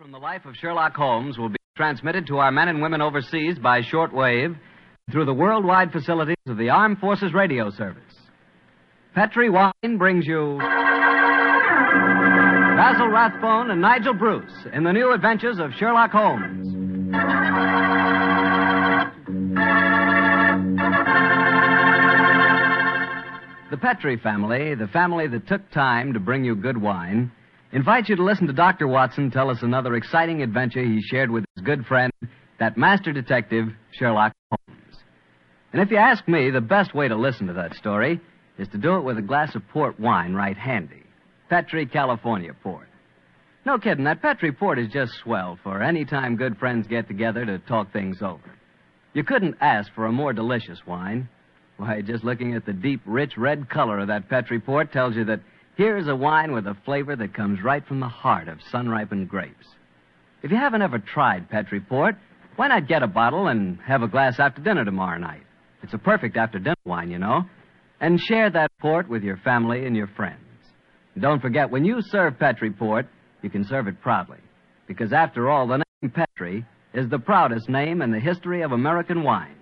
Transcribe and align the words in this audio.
From 0.00 0.12
the 0.12 0.18
life 0.18 0.46
of 0.46 0.56
Sherlock 0.56 0.96
Holmes 0.96 1.36
will 1.36 1.50
be 1.50 1.58
transmitted 1.76 2.26
to 2.28 2.38
our 2.38 2.50
men 2.50 2.68
and 2.68 2.80
women 2.80 3.02
overseas 3.02 3.58
by 3.58 3.82
shortwave 3.82 4.56
through 5.12 5.26
the 5.26 5.34
worldwide 5.34 5.92
facilities 5.92 6.38
of 6.46 6.56
the 6.56 6.70
Armed 6.70 6.98
Forces 7.00 7.34
Radio 7.34 7.68
Service. 7.68 8.14
Petri 9.14 9.50
Wine 9.50 9.98
brings 9.98 10.26
you 10.26 10.56
Basil 12.78 13.08
Rathbone 13.08 13.70
and 13.70 13.82
Nigel 13.82 14.14
Bruce 14.14 14.50
in 14.72 14.84
the 14.84 14.92
new 14.92 15.12
adventures 15.12 15.58
of 15.58 15.74
Sherlock 15.74 16.12
Holmes. 16.12 16.72
The 23.70 23.76
Petri 23.76 24.16
family, 24.16 24.74
the 24.74 24.88
family 24.88 25.26
that 25.26 25.46
took 25.46 25.70
time 25.70 26.14
to 26.14 26.20
bring 26.20 26.42
you 26.46 26.54
good 26.54 26.80
wine, 26.80 27.32
invites 27.72 28.08
you 28.08 28.16
to 28.16 28.24
listen 28.24 28.46
to 28.46 28.52
Dr. 28.52 28.88
Watson 28.88 29.30
tell 29.30 29.50
us 29.50 29.62
another 29.62 29.94
exciting 29.94 30.42
adventure 30.42 30.82
he 30.82 31.00
shared 31.02 31.30
with 31.30 31.44
his 31.54 31.64
good 31.64 31.86
friend, 31.86 32.12
that 32.58 32.76
master 32.76 33.12
detective, 33.12 33.68
Sherlock 33.92 34.32
Holmes. 34.50 34.96
And 35.72 35.80
if 35.80 35.90
you 35.90 35.96
ask 35.96 36.26
me, 36.26 36.50
the 36.50 36.60
best 36.60 36.94
way 36.94 37.08
to 37.08 37.16
listen 37.16 37.46
to 37.46 37.52
that 37.54 37.74
story 37.74 38.20
is 38.58 38.68
to 38.68 38.78
do 38.78 38.96
it 38.96 39.04
with 39.04 39.18
a 39.18 39.22
glass 39.22 39.54
of 39.54 39.66
port 39.68 39.98
wine 39.98 40.34
right 40.34 40.56
handy. 40.56 41.04
Petri 41.48 41.86
California 41.86 42.52
port. 42.62 42.88
No 43.66 43.78
kidding, 43.78 44.04
that 44.04 44.22
Petri 44.22 44.52
port 44.52 44.78
is 44.78 44.88
just 44.92 45.12
swell 45.22 45.58
for 45.62 45.82
any 45.82 46.04
time 46.04 46.36
good 46.36 46.56
friends 46.58 46.86
get 46.86 47.06
together 47.08 47.44
to 47.44 47.58
talk 47.58 47.92
things 47.92 48.18
over. 48.22 48.54
You 49.12 49.24
couldn't 49.24 49.56
ask 49.60 49.92
for 49.94 50.06
a 50.06 50.12
more 50.12 50.32
delicious 50.32 50.78
wine. 50.86 51.28
Why, 51.76 52.00
just 52.02 52.24
looking 52.24 52.54
at 52.54 52.66
the 52.66 52.72
deep, 52.72 53.00
rich 53.06 53.32
red 53.36 53.68
color 53.68 54.00
of 54.00 54.08
that 54.08 54.28
Petri 54.28 54.60
port 54.60 54.92
tells 54.92 55.16
you 55.16 55.24
that 55.24 55.40
Here's 55.80 56.08
a 56.08 56.14
wine 56.14 56.52
with 56.52 56.66
a 56.66 56.76
flavor 56.84 57.16
that 57.16 57.32
comes 57.32 57.64
right 57.64 57.82
from 57.86 58.00
the 58.00 58.06
heart 58.06 58.48
of 58.48 58.58
sun 58.70 58.86
ripened 58.86 59.30
grapes. 59.30 59.66
If 60.42 60.50
you 60.50 60.58
haven't 60.58 60.82
ever 60.82 60.98
tried 60.98 61.48
Petri 61.48 61.80
Port, 61.80 62.16
why 62.56 62.68
not 62.68 62.86
get 62.86 63.02
a 63.02 63.06
bottle 63.06 63.46
and 63.46 63.78
have 63.86 64.02
a 64.02 64.06
glass 64.06 64.38
after 64.38 64.60
dinner 64.60 64.84
tomorrow 64.84 65.18
night? 65.18 65.40
It's 65.82 65.94
a 65.94 65.98
perfect 65.98 66.36
after 66.36 66.58
dinner 66.58 66.76
wine, 66.84 67.10
you 67.10 67.18
know. 67.18 67.44
And 67.98 68.20
share 68.20 68.50
that 68.50 68.70
port 68.78 69.08
with 69.08 69.22
your 69.22 69.38
family 69.38 69.86
and 69.86 69.96
your 69.96 70.08
friends. 70.08 70.44
Don't 71.18 71.40
forget, 71.40 71.70
when 71.70 71.86
you 71.86 72.02
serve 72.02 72.38
Petri 72.38 72.70
Port, 72.70 73.06
you 73.40 73.48
can 73.48 73.64
serve 73.64 73.88
it 73.88 74.02
proudly. 74.02 74.40
Because 74.86 75.14
after 75.14 75.48
all, 75.48 75.66
the 75.66 75.82
name 76.02 76.12
Petri 76.12 76.66
is 76.92 77.08
the 77.08 77.18
proudest 77.18 77.70
name 77.70 78.02
in 78.02 78.10
the 78.10 78.20
history 78.20 78.60
of 78.60 78.72
American 78.72 79.22
wines. 79.22 79.56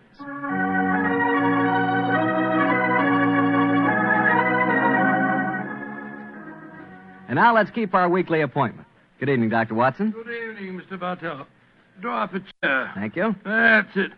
And 7.28 7.36
now 7.36 7.54
let's 7.54 7.70
keep 7.70 7.94
our 7.94 8.08
weekly 8.08 8.40
appointment. 8.40 8.88
Good 9.20 9.28
evening, 9.28 9.50
Dr. 9.50 9.74
Watson. 9.74 10.10
Good 10.12 10.28
evening, 10.28 10.80
Mr. 10.80 10.98
Bartell. 10.98 11.46
Draw 12.00 12.24
up 12.24 12.34
a 12.34 12.40
chair. 12.62 12.90
Thank 12.94 13.16
you. 13.16 13.34
That's 13.44 13.94
it. 13.96 14.12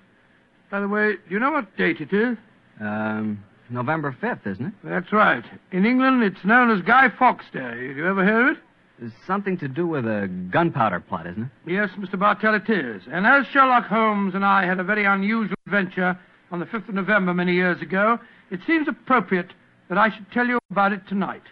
By 0.70 0.80
the 0.80 0.88
way, 0.88 1.14
do 1.14 1.34
you 1.34 1.40
know 1.40 1.50
what 1.50 1.76
date 1.76 2.00
it 2.00 2.12
is? 2.12 2.36
Um, 2.80 3.42
November 3.68 4.16
5th, 4.22 4.46
isn't 4.46 4.66
it? 4.66 4.72
That's 4.84 5.12
right. 5.12 5.44
In 5.72 5.84
England, 5.84 6.22
it's 6.22 6.44
known 6.44 6.70
as 6.70 6.82
Guy 6.82 7.08
Fawkes 7.18 7.46
Day. 7.52 7.88
Did 7.88 7.96
you 7.96 8.06
ever 8.06 8.24
hear 8.24 8.50
of 8.50 8.56
it? 8.56 8.62
It's 9.02 9.14
something 9.26 9.56
to 9.58 9.66
do 9.66 9.86
with 9.86 10.04
a 10.06 10.28
gunpowder 10.50 11.00
plot, 11.00 11.26
isn't 11.26 11.44
it? 11.44 11.48
Yes, 11.72 11.88
Mr. 11.98 12.18
Bartell, 12.18 12.54
it 12.54 12.68
is. 12.68 13.02
And 13.10 13.26
as 13.26 13.46
Sherlock 13.46 13.86
Holmes 13.86 14.34
and 14.34 14.44
I 14.44 14.66
had 14.66 14.78
a 14.78 14.84
very 14.84 15.04
unusual 15.06 15.56
adventure 15.66 16.18
on 16.52 16.60
the 16.60 16.66
5th 16.66 16.88
of 16.90 16.94
November 16.94 17.32
many 17.32 17.54
years 17.54 17.80
ago, 17.80 18.18
it 18.50 18.60
seems 18.66 18.86
appropriate 18.86 19.52
that 19.88 19.98
I 19.98 20.14
should 20.14 20.30
tell 20.30 20.46
you 20.46 20.58
about 20.70 20.92
it 20.92 21.00
tonight. 21.08 21.42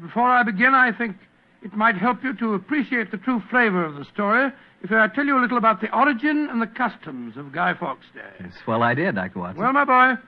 Before 0.00 0.28
I 0.28 0.42
begin, 0.42 0.74
I 0.74 0.92
think 0.92 1.16
it 1.62 1.74
might 1.74 1.96
help 1.96 2.22
you 2.22 2.34
to 2.34 2.54
appreciate 2.54 3.10
the 3.10 3.16
true 3.16 3.42
flavor 3.50 3.84
of 3.84 3.94
the 3.94 4.04
story 4.04 4.52
if 4.82 4.92
I 4.92 5.08
tell 5.08 5.24
you 5.24 5.38
a 5.38 5.40
little 5.40 5.56
about 5.56 5.80
the 5.80 5.94
origin 5.96 6.48
and 6.50 6.60
the 6.60 6.66
customs 6.66 7.36
of 7.36 7.52
Guy 7.52 7.72
Fawkes 7.74 8.06
Day. 8.14 8.44
It's 8.44 8.56
a 8.56 8.64
swell 8.64 8.82
idea, 8.82 9.10
Dr. 9.12 9.38
Watson. 9.38 9.62
Well, 9.62 9.72
my 9.72 9.84
boy, 9.84 10.20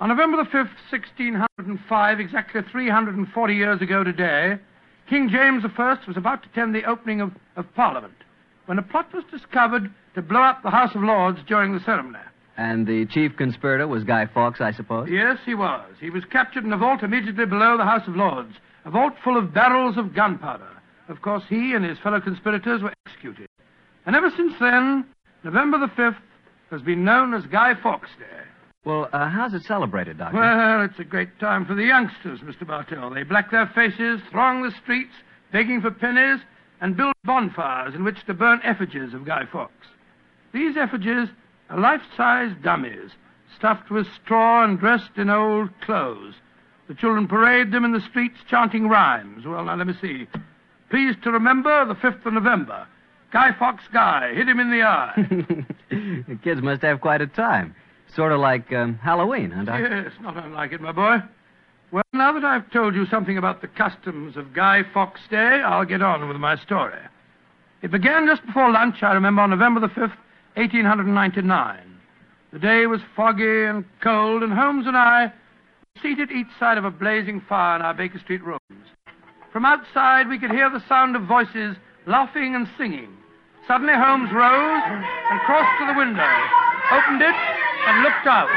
on 0.00 0.10
November 0.10 0.36
the 0.36 0.50
5th, 0.50 0.76
1605, 0.90 2.20
exactly 2.20 2.60
340 2.70 3.54
years 3.54 3.80
ago 3.80 4.04
today, 4.04 4.58
King 5.08 5.30
James 5.30 5.64
I 5.64 5.98
was 6.06 6.16
about 6.16 6.42
to 6.42 6.48
attend 6.50 6.74
the 6.74 6.84
opening 6.84 7.22
of, 7.22 7.32
of 7.56 7.72
Parliament 7.74 8.14
when 8.66 8.78
a 8.78 8.82
plot 8.82 9.14
was 9.14 9.24
discovered 9.30 9.90
to 10.14 10.22
blow 10.22 10.42
up 10.42 10.62
the 10.62 10.70
House 10.70 10.94
of 10.94 11.02
Lords 11.02 11.38
during 11.46 11.72
the 11.72 11.80
ceremony. 11.84 12.18
And 12.58 12.86
the 12.86 13.06
chief 13.06 13.36
conspirator 13.36 13.86
was 13.86 14.04
Guy 14.04 14.26
Fawkes, 14.26 14.60
I 14.60 14.72
suppose? 14.72 15.08
Yes, 15.10 15.38
he 15.46 15.54
was. 15.54 15.90
He 16.00 16.10
was 16.10 16.24
captured 16.24 16.64
in 16.64 16.72
a 16.72 16.76
vault 16.76 17.02
immediately 17.02 17.46
below 17.46 17.76
the 17.76 17.84
House 17.84 18.06
of 18.06 18.16
Lords 18.16 18.54
a 18.86 18.90
vault 18.90 19.14
full 19.22 19.36
of 19.36 19.52
barrels 19.52 19.96
of 19.98 20.14
gunpowder. 20.14 20.68
Of 21.08 21.20
course, 21.20 21.42
he 21.48 21.74
and 21.74 21.84
his 21.84 21.98
fellow 21.98 22.20
conspirators 22.20 22.82
were 22.82 22.94
executed. 23.06 23.48
And 24.06 24.14
ever 24.14 24.30
since 24.36 24.54
then, 24.60 25.04
November 25.42 25.78
the 25.78 25.88
5th 25.88 26.16
has 26.70 26.82
been 26.82 27.04
known 27.04 27.34
as 27.34 27.44
Guy 27.46 27.74
Fawkes 27.82 28.10
Day. 28.18 28.44
Well, 28.84 29.08
uh, 29.12 29.28
how's 29.28 29.52
it 29.52 29.64
celebrated, 29.64 30.18
Doctor? 30.18 30.38
Well, 30.38 30.82
it's 30.82 30.98
a 31.00 31.04
great 31.04 31.40
time 31.40 31.66
for 31.66 31.74
the 31.74 31.84
youngsters, 31.84 32.40
Mr. 32.40 32.64
Bartell. 32.64 33.10
They 33.10 33.24
black 33.24 33.50
their 33.50 33.66
faces, 33.74 34.20
throng 34.30 34.62
the 34.62 34.70
streets, 34.82 35.12
begging 35.52 35.80
for 35.80 35.90
pennies, 35.90 36.40
and 36.80 36.96
build 36.96 37.14
bonfires 37.24 37.94
in 37.94 38.04
which 38.04 38.24
to 38.26 38.34
burn 38.34 38.60
effigies 38.62 39.12
of 39.12 39.24
Guy 39.24 39.42
Fawkes. 39.50 39.88
These 40.52 40.76
effigies 40.76 41.28
are 41.70 41.80
life-size 41.80 42.52
dummies, 42.62 43.10
stuffed 43.58 43.90
with 43.90 44.06
straw 44.22 44.62
and 44.62 44.78
dressed 44.78 45.16
in 45.16 45.30
old 45.30 45.70
clothes. 45.80 46.34
The 46.88 46.94
children 46.94 47.26
parade 47.26 47.72
them 47.72 47.84
in 47.84 47.92
the 47.92 48.00
streets 48.00 48.36
chanting 48.48 48.88
rhymes. 48.88 49.44
Well, 49.44 49.64
now, 49.64 49.74
let 49.74 49.86
me 49.86 49.94
see. 50.00 50.26
Please 50.88 51.16
to 51.24 51.32
remember 51.32 51.84
the 51.84 51.94
5th 51.94 52.24
of 52.26 52.32
November. 52.32 52.86
Guy 53.32 53.50
Fawkes 53.58 53.88
Guy, 53.92 54.34
hit 54.34 54.48
him 54.48 54.60
in 54.60 54.70
the 54.70 54.82
eye. 54.82 55.12
the 55.90 56.38
kids 56.44 56.62
must 56.62 56.82
have 56.82 57.00
quite 57.00 57.20
a 57.20 57.26
time. 57.26 57.74
Sort 58.14 58.30
of 58.30 58.38
like 58.38 58.72
um, 58.72 58.98
Halloween, 59.02 59.50
huh, 59.50 59.64
Doc? 59.64 59.80
Yes, 59.80 60.12
not 60.20 60.36
unlike 60.36 60.72
it, 60.72 60.80
my 60.80 60.92
boy. 60.92 61.18
Well, 61.90 62.04
now 62.12 62.32
that 62.32 62.44
I've 62.44 62.70
told 62.70 62.94
you 62.94 63.04
something 63.06 63.36
about 63.36 63.62
the 63.62 63.68
customs 63.68 64.36
of 64.36 64.54
Guy 64.54 64.82
Fawkes 64.94 65.20
Day, 65.28 65.62
I'll 65.64 65.84
get 65.84 66.02
on 66.02 66.28
with 66.28 66.36
my 66.36 66.56
story. 66.56 66.98
It 67.82 67.90
began 67.90 68.26
just 68.26 68.46
before 68.46 68.70
lunch, 68.70 69.02
I 69.02 69.12
remember, 69.12 69.42
on 69.42 69.50
November 69.50 69.80
the 69.80 69.88
5th, 69.88 70.16
1899. 70.54 72.00
The 72.52 72.58
day 72.60 72.86
was 72.86 73.00
foggy 73.16 73.64
and 73.64 73.84
cold, 74.00 74.42
and 74.42 74.52
Holmes 74.52 74.86
and 74.86 74.96
I 74.96 75.32
seated 76.02 76.30
each 76.30 76.46
side 76.58 76.78
of 76.78 76.84
a 76.84 76.90
blazing 76.90 77.40
fire 77.48 77.76
in 77.76 77.82
our 77.82 77.94
Baker 77.94 78.18
Street 78.18 78.42
rooms. 78.44 78.60
From 79.52 79.64
outside, 79.64 80.28
we 80.28 80.38
could 80.38 80.50
hear 80.50 80.70
the 80.70 80.82
sound 80.88 81.16
of 81.16 81.22
voices 81.22 81.76
laughing 82.06 82.54
and 82.54 82.68
singing. 82.78 83.08
Suddenly, 83.66 83.94
Holmes 83.94 84.30
rose 84.32 84.82
and 84.84 85.40
crossed 85.40 85.78
to 85.80 85.86
the 85.86 85.98
window, 85.98 86.28
opened 86.92 87.22
it, 87.22 87.34
and 87.86 88.02
looked 88.02 88.26
out. 88.26 88.48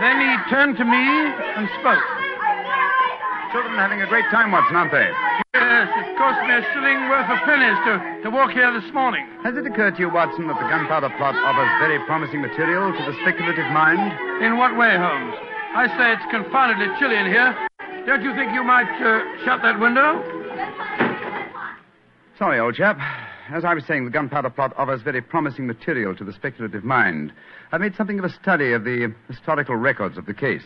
Then 0.00 0.20
he 0.20 0.50
turned 0.50 0.76
to 0.78 0.84
me 0.84 0.96
and 0.96 1.68
spoke. 1.80 2.17
Children 3.52 3.80
are 3.80 3.88
having 3.88 4.02
a 4.02 4.08
great 4.08 4.28
time, 4.30 4.52
Watson, 4.52 4.76
aren't 4.76 4.92
they? 4.92 5.08
Yes, 5.56 5.88
it 5.88 6.18
cost 6.20 6.36
me 6.44 6.52
a 6.52 6.60
shilling 6.76 7.08
worth 7.08 7.32
of 7.32 7.40
pennies 7.48 7.80
to, 7.88 8.22
to 8.24 8.28
walk 8.28 8.52
here 8.52 8.68
this 8.76 8.92
morning. 8.92 9.24
Has 9.42 9.56
it 9.56 9.64
occurred 9.64 9.96
to 9.96 10.00
you, 10.04 10.10
Watson, 10.12 10.48
that 10.48 10.60
the 10.60 10.68
gunpowder 10.68 11.08
plot 11.16 11.32
offers 11.32 11.72
very 11.80 11.96
promising 12.04 12.42
material 12.42 12.92
to 12.92 13.02
the 13.08 13.16
speculative 13.24 13.64
mind? 13.72 14.12
In 14.44 14.58
what 14.58 14.76
way, 14.76 14.92
Holmes? 14.96 15.32
I 15.72 15.88
say 15.96 16.12
it's 16.12 16.28
confoundedly 16.28 16.92
chilly 17.00 17.16
in 17.16 17.26
here. 17.26 17.56
Don't 18.04 18.22
you 18.22 18.34
think 18.36 18.52
you 18.52 18.64
might 18.64 18.88
uh, 19.00 19.24
shut 19.44 19.62
that 19.62 19.80
window? 19.80 20.20
Sorry, 22.36 22.60
old 22.60 22.74
chap. 22.74 23.00
As 23.50 23.64
I 23.64 23.72
was 23.72 23.84
saying, 23.86 24.04
the 24.04 24.10
gunpowder 24.10 24.50
plot 24.50 24.74
offers 24.76 25.00
very 25.00 25.22
promising 25.22 25.66
material 25.66 26.14
to 26.16 26.24
the 26.24 26.34
speculative 26.34 26.84
mind. 26.84 27.32
I've 27.72 27.80
made 27.80 27.96
something 27.96 28.18
of 28.18 28.26
a 28.26 28.32
study 28.42 28.72
of 28.72 28.84
the 28.84 29.14
historical 29.26 29.76
records 29.76 30.18
of 30.18 30.26
the 30.26 30.34
case. 30.34 30.64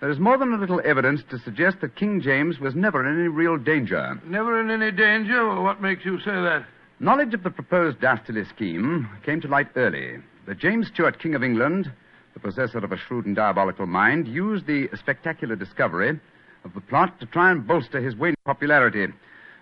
There 0.00 0.10
is 0.10 0.18
more 0.18 0.38
than 0.38 0.54
a 0.54 0.56
little 0.56 0.80
evidence 0.82 1.22
to 1.28 1.38
suggest 1.38 1.82
that 1.82 1.94
King 1.94 2.22
James 2.22 2.58
was 2.58 2.74
never 2.74 3.06
in 3.06 3.18
any 3.18 3.28
real 3.28 3.58
danger. 3.58 4.18
Never 4.24 4.58
in 4.58 4.70
any 4.70 4.90
danger? 4.90 5.46
Well, 5.46 5.62
what 5.62 5.82
makes 5.82 6.06
you 6.06 6.18
say 6.20 6.30
that? 6.30 6.64
Knowledge 7.00 7.34
of 7.34 7.42
the 7.42 7.50
proposed 7.50 8.00
dastardly 8.00 8.44
scheme 8.46 9.08
came 9.26 9.42
to 9.42 9.48
light 9.48 9.68
early. 9.76 10.16
But 10.46 10.58
James 10.58 10.86
Stuart, 10.88 11.18
King 11.18 11.34
of 11.34 11.44
England, 11.44 11.92
the 12.32 12.40
possessor 12.40 12.78
of 12.78 12.92
a 12.92 12.96
shrewd 12.96 13.26
and 13.26 13.36
diabolical 13.36 13.86
mind, 13.86 14.26
used 14.26 14.66
the 14.66 14.88
spectacular 14.98 15.54
discovery 15.54 16.18
of 16.64 16.72
the 16.72 16.80
plot 16.80 17.20
to 17.20 17.26
try 17.26 17.50
and 17.50 17.66
bolster 17.66 18.00
his 18.00 18.16
waning 18.16 18.36
popularity, 18.46 19.06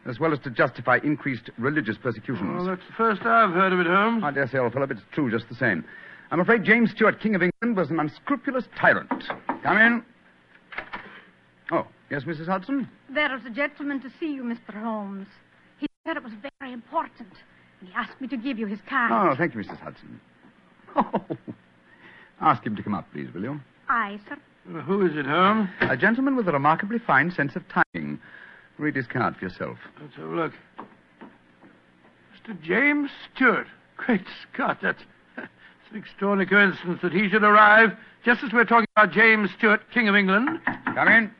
as 0.07 0.21
well 0.21 0.33
as 0.33 0.39
to 0.41 0.51
justify 0.51 1.01
increased 1.03 1.51
religious 1.59 1.97
persecutions. 1.97 2.49
Well, 2.55 2.67
that's 2.67 2.87
the 2.87 2.95
first 2.97 3.23
I've 3.23 3.55
heard 3.55 3.73
of 3.73 3.81
it, 3.81 3.87
Holmes. 3.87 4.23
I 4.23 4.31
dare 4.31 4.47
say, 4.47 4.59
old 4.59 4.73
fellow, 4.73 4.87
but 4.87 4.99
it's 4.99 5.07
true 5.13 5.33
just 5.33 5.49
the 5.49 5.57
same. 5.57 5.85
I'm 6.31 6.39
afraid 6.39 6.63
James 6.63 6.93
Stuart, 6.93 7.21
King 7.21 7.35
of 7.35 7.43
England, 7.43 7.77
was 7.77 7.91
an 7.91 7.99
unscrupulous 7.99 8.65
tyrant. 8.77 9.25
Come 9.65 9.79
in. 9.79 10.05
Oh, 11.71 11.87
yes, 12.11 12.25
Mrs. 12.25 12.47
Hudson? 12.47 12.89
There 13.11 13.35
is 13.37 13.45
a 13.45 13.51
gentleman 13.51 14.01
to 14.01 14.11
see 14.19 14.33
you, 14.33 14.43
Mr. 14.43 14.75
Holmes. 14.75 15.27
He 15.79 15.87
said 16.07 16.17
it 16.17 16.23
was 16.23 16.33
very 16.61 16.73
important. 16.73 17.29
And 17.81 17.89
he 17.89 17.95
asked 17.95 18.21
me 18.21 18.29
to 18.29 18.37
give 18.37 18.59
you 18.59 18.67
his 18.67 18.81
card. 18.89 19.13
Oh, 19.13 19.35
thank 19.37 19.55
you, 19.55 19.61
Mrs. 19.61 19.79
Hudson. 19.79 20.21
Oh. 20.97 21.23
Ask 22.41 22.65
him 22.65 22.75
to 22.77 22.83
come 22.83 22.95
up, 22.95 23.07
please, 23.13 23.29
will 23.33 23.43
you? 23.43 23.61
Aye, 23.89 24.19
sir. 24.29 24.37
Uh, 24.69 24.81
who 24.81 25.05
is 25.07 25.17
it, 25.17 25.27
Holmes? 25.27 25.69
A 25.81 25.97
gentleman 25.97 26.35
with 26.35 26.49
a 26.49 26.53
remarkably 26.53 26.99
fine 26.99 27.31
sense 27.31 27.55
of 27.57 27.63
timing. 27.69 28.19
Read 28.79 28.97
his 28.97 29.07
card 29.07 29.37
for 29.37 29.45
yourself. 29.45 29.77
Let's 30.01 30.15
have 30.17 30.25
a 30.25 30.35
look. 30.35 30.53
Mr. 32.35 32.61
James 32.63 33.11
Stewart. 33.35 33.67
Great 33.97 34.25
Scott, 34.53 34.79
that's, 34.83 35.03
that's 35.89 35.95
an 35.95 36.03
extraordinary 36.03 36.47
coincidence 36.47 37.01
that 37.03 37.13
he 37.13 37.29
should 37.29 37.43
arrive 37.43 37.91
just 38.25 38.43
as 38.43 38.53
we're 38.53 38.65
talking 38.65 38.87
about 38.97 39.13
James 39.13 39.51
Stuart, 39.59 39.81
King 39.93 40.09
of 40.09 40.17
England. 40.17 40.61
Come 40.95 41.09
in. 41.09 41.31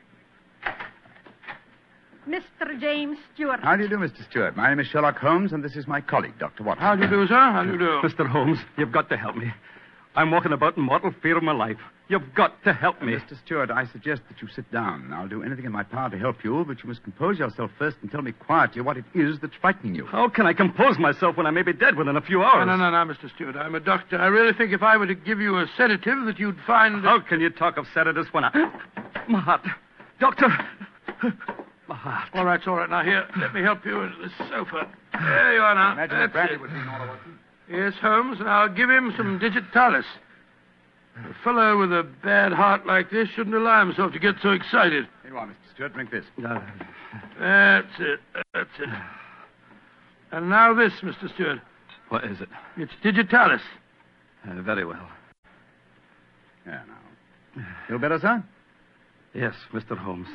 Mr. 2.27 2.79
James 2.79 3.17
Stewart. 3.33 3.59
How 3.61 3.75
do 3.75 3.83
you 3.83 3.89
do, 3.89 3.97
Mr. 3.97 4.23
Stewart? 4.29 4.55
My 4.55 4.69
name 4.69 4.79
is 4.79 4.87
Sherlock 4.87 5.17
Holmes, 5.17 5.51
and 5.51 5.63
this 5.63 5.75
is 5.75 5.87
my 5.87 5.99
colleague, 5.99 6.37
Dr. 6.39 6.63
Watson. 6.63 6.83
How 6.83 6.95
do 6.95 7.03
you 7.03 7.09
do, 7.09 7.27
sir? 7.27 7.33
How 7.33 7.63
do 7.63 7.71
you 7.71 7.77
do? 7.77 8.01
Mr. 8.03 8.27
Holmes, 8.27 8.59
you've 8.77 8.91
got 8.91 9.09
to 9.09 9.17
help 9.17 9.35
me. 9.35 9.51
I'm 10.19 10.31
walking 10.31 10.51
about 10.51 10.75
in 10.75 10.83
mortal 10.83 11.13
fear 11.21 11.37
of 11.37 11.43
my 11.43 11.53
life. 11.53 11.77
You've 12.09 12.33
got 12.35 12.61
to 12.65 12.73
help 12.73 13.01
me. 13.01 13.13
Mr. 13.13 13.39
Stewart, 13.45 13.71
I 13.71 13.85
suggest 13.85 14.21
that 14.27 14.41
you 14.41 14.49
sit 14.53 14.69
down. 14.69 15.13
I'll 15.13 15.29
do 15.29 15.43
anything 15.43 15.63
in 15.63 15.71
my 15.71 15.83
power 15.83 16.09
to 16.09 16.17
help 16.19 16.43
you, 16.43 16.65
but 16.67 16.83
you 16.83 16.89
must 16.89 17.03
compose 17.03 17.39
yourself 17.39 17.71
first 17.79 17.95
and 18.01 18.11
tell 18.11 18.21
me 18.21 18.33
quietly 18.33 18.81
what 18.81 18.97
it 18.97 19.05
is 19.15 19.39
that's 19.39 19.53
frightening 19.61 19.95
you. 19.95 20.05
How 20.07 20.27
can 20.27 20.45
I 20.45 20.51
compose 20.51 20.99
myself 20.99 21.37
when 21.37 21.45
I 21.45 21.51
may 21.51 21.61
be 21.61 21.71
dead 21.71 21.95
within 21.95 22.17
a 22.17 22.21
few 22.21 22.43
hours? 22.43 22.67
no, 22.67 22.75
no, 22.75 22.91
no, 22.91 23.13
Mr. 23.13 23.33
Stewart. 23.33 23.55
I'm 23.55 23.75
a 23.75 23.79
doctor. 23.79 24.17
I 24.17 24.25
really 24.25 24.51
think 24.51 24.73
if 24.73 24.83
I 24.83 24.97
were 24.97 25.07
to 25.07 25.15
give 25.15 25.39
you 25.39 25.57
a 25.57 25.65
sedative 25.77 26.25
that 26.25 26.37
you'd 26.37 26.59
find... 26.67 27.01
How 27.05 27.21
can 27.21 27.39
you 27.39 27.49
talk 27.49 27.77
of 27.77 27.85
sedatives 27.93 28.27
when 28.33 28.43
I... 28.43 28.51
My 29.29 29.39
heart. 29.39 29.65
Doctor. 30.19 30.49
My 31.87 31.95
heart. 31.95 32.27
All 32.33 32.43
right, 32.43 32.59
it's 32.59 32.67
all 32.67 32.75
right. 32.75 32.89
Now, 32.89 33.05
here, 33.05 33.25
let 33.39 33.53
me 33.53 33.61
help 33.61 33.85
you 33.85 34.01
into 34.01 34.17
the 34.17 34.29
sofa. 34.49 34.85
There 35.13 35.53
you 35.53 35.61
are 35.61 35.75
now. 35.75 35.93
Imagine 35.93 36.17
That's 36.17 36.27
if 36.27 36.33
Brandy 36.33 36.53
it. 36.55 36.59
was 36.59 36.71
in 36.71 36.89
order, 36.89 37.07
Watson. 37.07 37.38
Yes, 37.69 37.93
Holmes, 38.01 38.39
and 38.39 38.49
I'll 38.49 38.73
give 38.73 38.89
him 38.89 39.13
some 39.15 39.37
digitalis. 39.37 40.05
A 41.17 41.43
fellow 41.43 41.79
with 41.79 41.91
a 41.91 42.03
bad 42.23 42.51
heart 42.51 42.87
like 42.87 43.11
this 43.11 43.27
shouldn't 43.35 43.55
allow 43.55 43.85
himself 43.85 44.13
to 44.13 44.19
get 44.19 44.35
so 44.41 44.51
excited. 44.51 45.07
Here 45.21 45.31
you 45.31 45.37
are, 45.37 45.45
Mr. 45.45 45.73
Stewart. 45.73 45.93
Drink 45.93 46.11
this. 46.11 46.25
That's 47.39 47.87
it. 47.99 48.19
That's 48.53 48.69
it. 48.79 48.89
And 50.31 50.49
now 50.49 50.73
this, 50.73 50.93
Mr. 51.01 51.33
Stewart. 51.33 51.59
what 52.09 52.23
is 52.23 52.39
it? 52.41 52.49
It's 52.77 52.91
digitalis. 53.03 53.61
Uh, 54.49 54.61
very 54.61 54.85
well. 54.85 55.07
Yeah, 56.65 56.81
now. 56.87 57.63
Feel 57.87 57.99
better, 57.99 58.19
sir? 58.19 58.43
Yes, 59.33 59.53
Mr. 59.73 59.97
Holmes. 59.97 60.27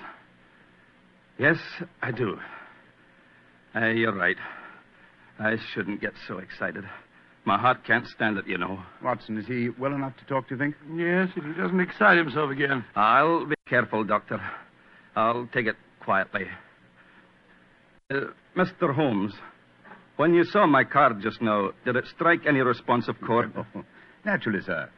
Yes, 1.39 1.57
I 2.03 2.13
do. 2.13 2.39
Uh, 3.75 3.87
you're 3.87 4.15
right. 4.15 4.37
I 5.39 5.57
shouldn't 5.73 6.01
get 6.01 6.13
so 6.29 6.39
excited. 6.39 6.85
My 7.47 7.59
heart 7.59 7.85
can't 7.87 8.07
stand 8.07 8.39
it, 8.39 8.47
you 8.47 8.57
know. 8.57 8.79
Watson, 9.03 9.37
is 9.37 9.47
he 9.47 9.69
well 9.79 9.93
enough 9.93 10.17
to 10.17 10.25
talk, 10.25 10.49
do 10.49 10.55
you 10.55 10.59
think? 10.59 10.75
Yes, 10.97 11.29
if 11.37 11.45
he 11.45 11.53
doesn't 11.61 11.81
excite 11.81 12.17
himself 12.17 12.51
again. 12.51 12.85
I'll 12.97 13.45
be 13.47 13.55
careful, 13.69 14.03
Doctor. 14.03 14.41
I'll 15.15 15.47
take 15.53 15.67
it 15.67 15.77
quietly. 16.01 16.47
Uh, 18.11 18.21
Mr. 18.57 18.95
Holmes, 18.95 19.35
when 20.17 20.33
you 20.35 20.45
saw 20.45 20.67
my 20.67 20.85
card 20.85 21.21
just 21.23 21.43
now, 21.43 21.71
did 21.85 21.97
it 21.97 22.05
strike 22.15 22.41
any 22.47 22.61
responsive 22.61 23.17
chord? 23.27 23.53
Oh, 23.75 23.85
naturally, 24.25 24.61
sir. 24.65 24.89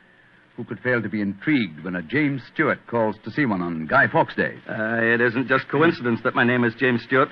Who 0.56 0.62
could 0.64 0.78
fail 0.81 1.02
to 1.02 1.08
be 1.08 1.20
intrigued 1.20 1.84
when 1.84 1.96
a 1.96 2.02
James 2.02 2.40
Stewart 2.54 2.78
calls 2.87 3.16
to 3.25 3.31
see 3.32 3.44
one 3.44 3.60
on 3.60 3.87
Guy 3.87 4.06
Fawkes 4.06 4.37
Day? 4.37 4.54
Uh, 4.69 5.02
it 5.02 5.20
isn't 5.20 5.48
just 5.48 5.69
coincidence 5.69 6.20
that 6.22 6.34
my 6.37 6.44
name 6.44 6.62
is 6.64 6.72
James 6.78 7.02
Stewart. 7.02 7.28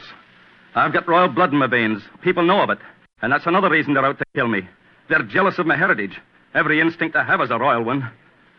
I've 0.75 0.93
got 0.93 1.07
royal 1.09 1.29
blood 1.29 1.53
in 1.53 1.59
my 1.59 1.69
veins. 1.69 2.03
People 2.23 2.45
know 2.45 2.63
of 2.63 2.71
it. 2.71 2.79
And 3.23 3.33
that's 3.33 3.47
another 3.47 3.71
reason 3.71 3.95
they're 3.95 4.05
out 4.05 4.19
to 4.19 4.25
kill 4.35 4.49
me. 4.49 4.63
They're 5.09 5.23
jealous 5.23 5.59
of 5.59 5.67
my 5.67 5.77
heritage. 5.77 6.19
Every 6.55 6.81
instinct 6.81 7.17
I 7.17 7.25
have 7.25 7.41
is 7.41 7.51
a 7.51 7.59
royal 7.59 7.83
one. 7.83 8.11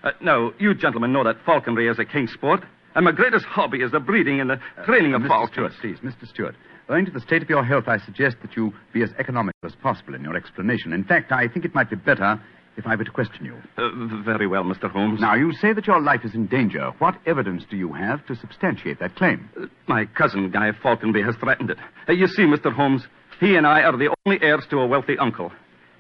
Uh, 0.04 0.12
now, 0.22 0.52
you 0.60 0.74
gentlemen 0.76 1.12
know 1.14 1.24
that 1.24 1.38
falconry 1.46 1.88
is 1.88 1.98
a 2.00 2.06
king's 2.06 2.32
sport. 2.34 2.64
And 2.96 3.04
my 3.06 3.12
greatest 3.12 3.46
hobby 3.46 3.82
is 3.82 3.92
the 3.92 4.00
breeding 4.00 4.40
and 4.40 4.50
the 4.50 4.60
training 4.86 5.14
of 5.14 5.22
Uh, 5.22 5.26
Mr. 5.26 5.28
falcons. 5.28 5.52
Stewart, 5.54 5.74
please, 5.82 5.98
Mr. 6.00 6.28
Stewart. 6.28 6.56
Owing 6.88 7.06
to 7.06 7.12
the 7.12 7.20
state 7.20 7.42
of 7.42 7.50
your 7.50 7.64
health, 7.64 7.86
I 7.88 7.98
suggest 7.98 8.38
that 8.42 8.56
you 8.56 8.74
be 8.94 9.02
as 9.02 9.10
economical 9.18 9.60
as 9.66 9.76
possible 9.76 10.14
in 10.14 10.24
your 10.24 10.36
explanation. 10.36 10.94
In 10.94 11.04
fact, 11.04 11.32
I 11.32 11.48
think 11.48 11.66
it 11.66 11.74
might 11.74 11.90
be 11.90 11.96
better 11.96 12.40
if 12.78 12.86
I 12.86 12.96
were 12.96 13.04
to 13.04 13.12
question 13.12 13.44
you. 13.46 13.56
Uh, 13.78 13.90
very 14.24 14.46
well, 14.48 14.64
Mr. 14.64 14.90
Holmes. 14.90 15.20
Now, 15.20 15.34
you 15.34 15.52
say 15.54 15.74
that 15.74 15.88
your 15.88 16.00
life 16.00 16.22
is 16.24 16.36
in 16.36 16.46
danger. 16.46 16.92
What 17.00 17.16
evidence 17.26 17.64
do 17.70 17.76
you 17.76 17.92
have 17.94 18.26
to 18.28 18.36
substantiate 18.36 19.00
that 19.00 19.16
claim? 19.16 19.50
Uh, 19.60 19.66
My 19.88 20.06
cousin, 20.06 20.52
Guy 20.52 20.72
Falconby, 20.74 21.22
has 21.24 21.36
threatened 21.38 21.72
it. 21.72 21.78
Uh, 22.08 22.14
you 22.14 22.28
see, 22.28 22.44
Mr. 22.44 22.72
Holmes, 22.72 23.08
he 23.40 23.56
and 23.56 23.66
I 23.66 23.82
are 23.82 23.98
the 23.98 24.14
only 24.26 24.42
heirs 24.44 24.66
to 24.70 24.80
a 24.80 24.86
wealthy 24.88 25.18
uncle. 25.18 25.52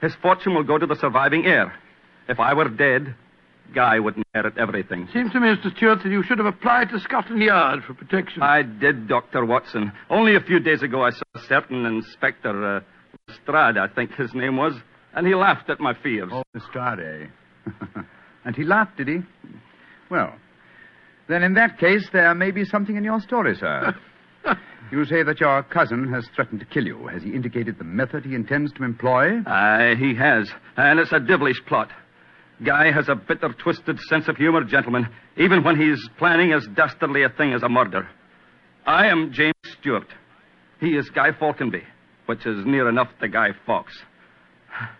His 0.01 0.13
fortune 0.21 0.53
will 0.53 0.63
go 0.63 0.77
to 0.77 0.85
the 0.85 0.95
surviving 0.95 1.45
heir. 1.45 1.73
If 2.27 2.39
I 2.39 2.53
were 2.53 2.69
dead, 2.69 3.15
Guy 3.73 3.99
would 3.99 4.15
inherit 4.17 4.57
everything. 4.57 5.07
Seems 5.11 5.31
to 5.31 5.39
me, 5.39 5.47
Mr. 5.47 5.75
Stewart, 5.75 5.99
that 6.03 6.09
you 6.09 6.23
should 6.23 6.37
have 6.37 6.45
applied 6.45 6.89
to 6.89 6.99
Scotland 6.99 7.41
Yard 7.41 7.83
for 7.85 7.93
protection. 7.93 8.43
I 8.43 8.61
did, 8.61 9.07
Dr. 9.07 9.45
Watson. 9.45 9.91
Only 10.09 10.35
a 10.35 10.39
few 10.39 10.59
days 10.59 10.83
ago, 10.83 11.03
I 11.03 11.09
saw 11.09 11.23
a 11.35 11.39
certain 11.47 11.85
Inspector 11.85 12.77
uh, 12.77 12.81
Lestrade, 13.27 13.77
I 13.77 13.87
think 13.87 14.13
his 14.13 14.33
name 14.33 14.57
was, 14.57 14.73
and 15.15 15.25
he 15.25 15.33
laughed 15.33 15.69
at 15.69 15.79
my 15.79 15.93
fears. 16.03 16.29
Oh, 16.31 16.43
Lestrade. 16.53 17.31
and 18.45 18.55
he 18.55 18.63
laughed, 18.63 18.97
did 18.97 19.07
he? 19.07 19.19
Well, 20.11 20.35
then 21.27 21.41
in 21.41 21.55
that 21.55 21.79
case, 21.79 22.07
there 22.13 22.35
may 22.35 22.51
be 22.51 22.65
something 22.65 22.95
in 22.95 23.03
your 23.03 23.19
story, 23.19 23.55
sir. 23.55 23.95
you 24.91 25.05
say 25.05 25.23
that 25.23 25.39
your 25.39 25.63
cousin 25.63 26.11
has 26.13 26.27
threatened 26.35 26.59
to 26.59 26.65
kill 26.65 26.85
you. 26.85 27.07
Has 27.07 27.23
he 27.23 27.33
indicated 27.33 27.77
the 27.77 27.83
method 27.83 28.25
he 28.25 28.35
intends 28.35 28.71
to 28.73 28.83
employ? 28.83 29.41
Aye, 29.45 29.95
he 29.97 30.15
has. 30.15 30.49
And 30.77 30.99
it's 30.99 31.11
a 31.11 31.19
devilish 31.19 31.61
plot. 31.65 31.89
Guy 32.63 32.91
has 32.91 33.09
a 33.09 33.15
bitter, 33.15 33.49
twisted 33.53 33.99
sense 34.07 34.27
of 34.27 34.37
humor, 34.37 34.63
gentlemen, 34.63 35.07
even 35.37 35.63
when 35.63 35.79
he's 35.79 36.07
planning 36.17 36.53
as 36.53 36.65
dastardly 36.73 37.23
a 37.23 37.29
thing 37.29 37.53
as 37.53 37.63
a 37.63 37.69
murder. 37.69 38.07
I 38.85 39.07
am 39.07 39.33
James 39.33 39.53
Stewart. 39.79 40.07
He 40.79 40.95
is 40.95 41.09
Guy 41.09 41.31
Falconby, 41.31 41.83
which 42.27 42.45
is 42.45 42.65
near 42.65 42.87
enough 42.87 43.09
to 43.19 43.27
Guy 43.27 43.49
Fawkes. 43.65 43.97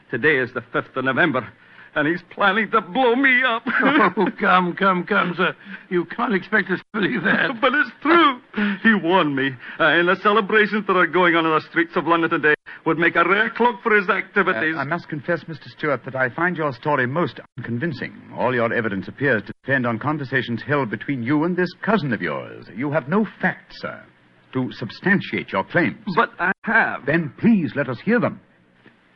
Today 0.10 0.38
is 0.38 0.52
the 0.54 0.62
5th 0.62 0.96
of 0.98 1.06
November, 1.06 1.48
and 1.96 2.08
he's 2.08 2.22
planning 2.32 2.72
to 2.72 2.82
blow 2.82 3.16
me 3.16 3.44
up. 3.44 3.64
oh, 3.68 4.28
come, 4.40 4.76
come, 4.76 5.06
come, 5.06 5.34
sir. 5.38 5.56
You 5.90 6.06
can't 6.06 6.34
expect 6.34 6.70
us 6.72 6.80
to 6.80 6.86
believe 7.00 7.24
that. 7.24 7.62
But 7.62 7.74
it's 7.74 7.92
true. 8.02 8.35
He 8.84 8.94
warned 8.94 9.36
me. 9.36 9.50
Uh, 9.80 9.84
and 9.84 10.08
the 10.08 10.16
celebrations 10.22 10.86
that 10.88 10.96
are 10.96 11.08
going 11.08 11.36
on 11.36 11.46
in 11.46 11.52
the 11.52 11.62
streets 11.70 11.96
of 11.96 12.08
London 12.08 12.30
today 12.30 12.54
would 12.86 12.98
make 12.98 13.16
a 13.16 13.28
rare 13.28 13.50
cloak 13.50 13.82
for 13.82 13.96
his 13.96 14.10
activities. 14.10 14.76
Uh, 14.76 14.80
I 14.80 14.84
must 14.84 15.10
confess, 15.10 15.44
Mr. 15.46 15.68
Stewart, 15.78 16.06
that 16.06 16.16
I 16.16 16.30
find 16.30 16.56
your 16.56 16.72
story 16.72 17.08
most 17.08 17.40
unconvincing. 17.58 18.14
All 18.38 18.54
your 18.54 18.72
evidence 18.72 19.08
appears 19.08 19.42
to 19.44 19.54
depend 19.64 19.88
on 19.88 20.00
conversations 20.00 20.62
held 20.62 20.90
between 20.90 21.24
you 21.24 21.44
and 21.44 21.58
this 21.58 21.74
cousin 21.82 22.14
of 22.14 22.22
yours. 22.22 22.66
You 22.76 22.92
have 22.92 23.10
no 23.10 23.26
facts, 23.42 23.82
sir, 23.82 24.04
to 24.54 24.72
substantiate 24.72 25.52
your 25.52 25.64
claims. 25.64 25.98
But 26.16 26.32
I 26.40 26.52
have. 26.64 27.06
Then 27.06 27.34
please 27.40 27.72
let 27.76 27.90
us 27.90 27.98
hear 28.04 28.20
them. 28.20 28.40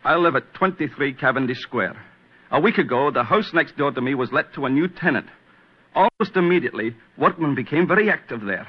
I 0.03 0.15
live 0.15 0.36
at 0.36 0.53
23 0.53 1.13
Cavendish 1.13 1.60
Square. 1.60 2.01
A 2.51 2.60
week 2.60 2.79
ago, 2.79 3.12
the 3.12 3.24
house 3.24 3.51
next 3.53 3.77
door 3.77 3.91
to 3.91 4.01
me 4.01 4.15
was 4.15 4.31
let 4.31 4.53
to 4.55 4.65
a 4.65 4.69
new 4.69 4.88
tenant. 4.88 5.27
Almost 5.93 6.36
immediately, 6.36 6.96
workmen 7.17 7.53
became 7.53 7.88
very 7.88 8.10
active 8.10 8.41
there. 8.41 8.67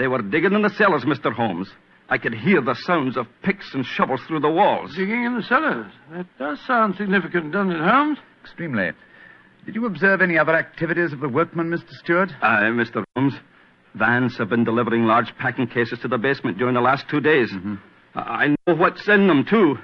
They 0.00 0.08
were 0.08 0.22
digging 0.22 0.54
in 0.54 0.62
the 0.62 0.70
cellars, 0.70 1.04
Mr. 1.04 1.30
Holmes. 1.30 1.68
I 2.08 2.16
could 2.16 2.32
hear 2.32 2.62
the 2.62 2.74
sounds 2.74 3.18
of 3.18 3.26
picks 3.42 3.74
and 3.74 3.84
shovels 3.84 4.22
through 4.26 4.40
the 4.40 4.48
walls. 4.48 4.96
Digging 4.96 5.24
in 5.24 5.36
the 5.36 5.42
cellars. 5.42 5.92
That 6.10 6.26
does 6.38 6.58
sound 6.66 6.94
significant, 6.96 7.52
doesn't 7.52 7.70
it, 7.70 7.86
Holmes? 7.86 8.16
Extremely. 8.40 8.92
Did 9.66 9.74
you 9.74 9.84
observe 9.84 10.22
any 10.22 10.38
other 10.38 10.56
activities 10.56 11.12
of 11.12 11.20
the 11.20 11.28
workmen, 11.28 11.68
Mr. 11.70 11.90
Stewart? 12.02 12.30
Aye, 12.40 12.70
Mr. 12.72 13.04
Holmes. 13.14 13.34
Vans 13.94 14.38
have 14.38 14.48
been 14.48 14.64
delivering 14.64 15.04
large 15.04 15.36
packing 15.36 15.66
cases 15.66 15.98
to 15.98 16.08
the 16.08 16.16
basement 16.16 16.56
during 16.56 16.72
the 16.72 16.80
last 16.80 17.04
two 17.10 17.20
days. 17.20 17.52
Mm-hmm. 17.52 17.74
I 18.14 18.20
I 18.20 18.46
know 18.66 18.76
what's 18.76 19.06
in 19.06 19.28
them, 19.28 19.44
too. 19.44 19.76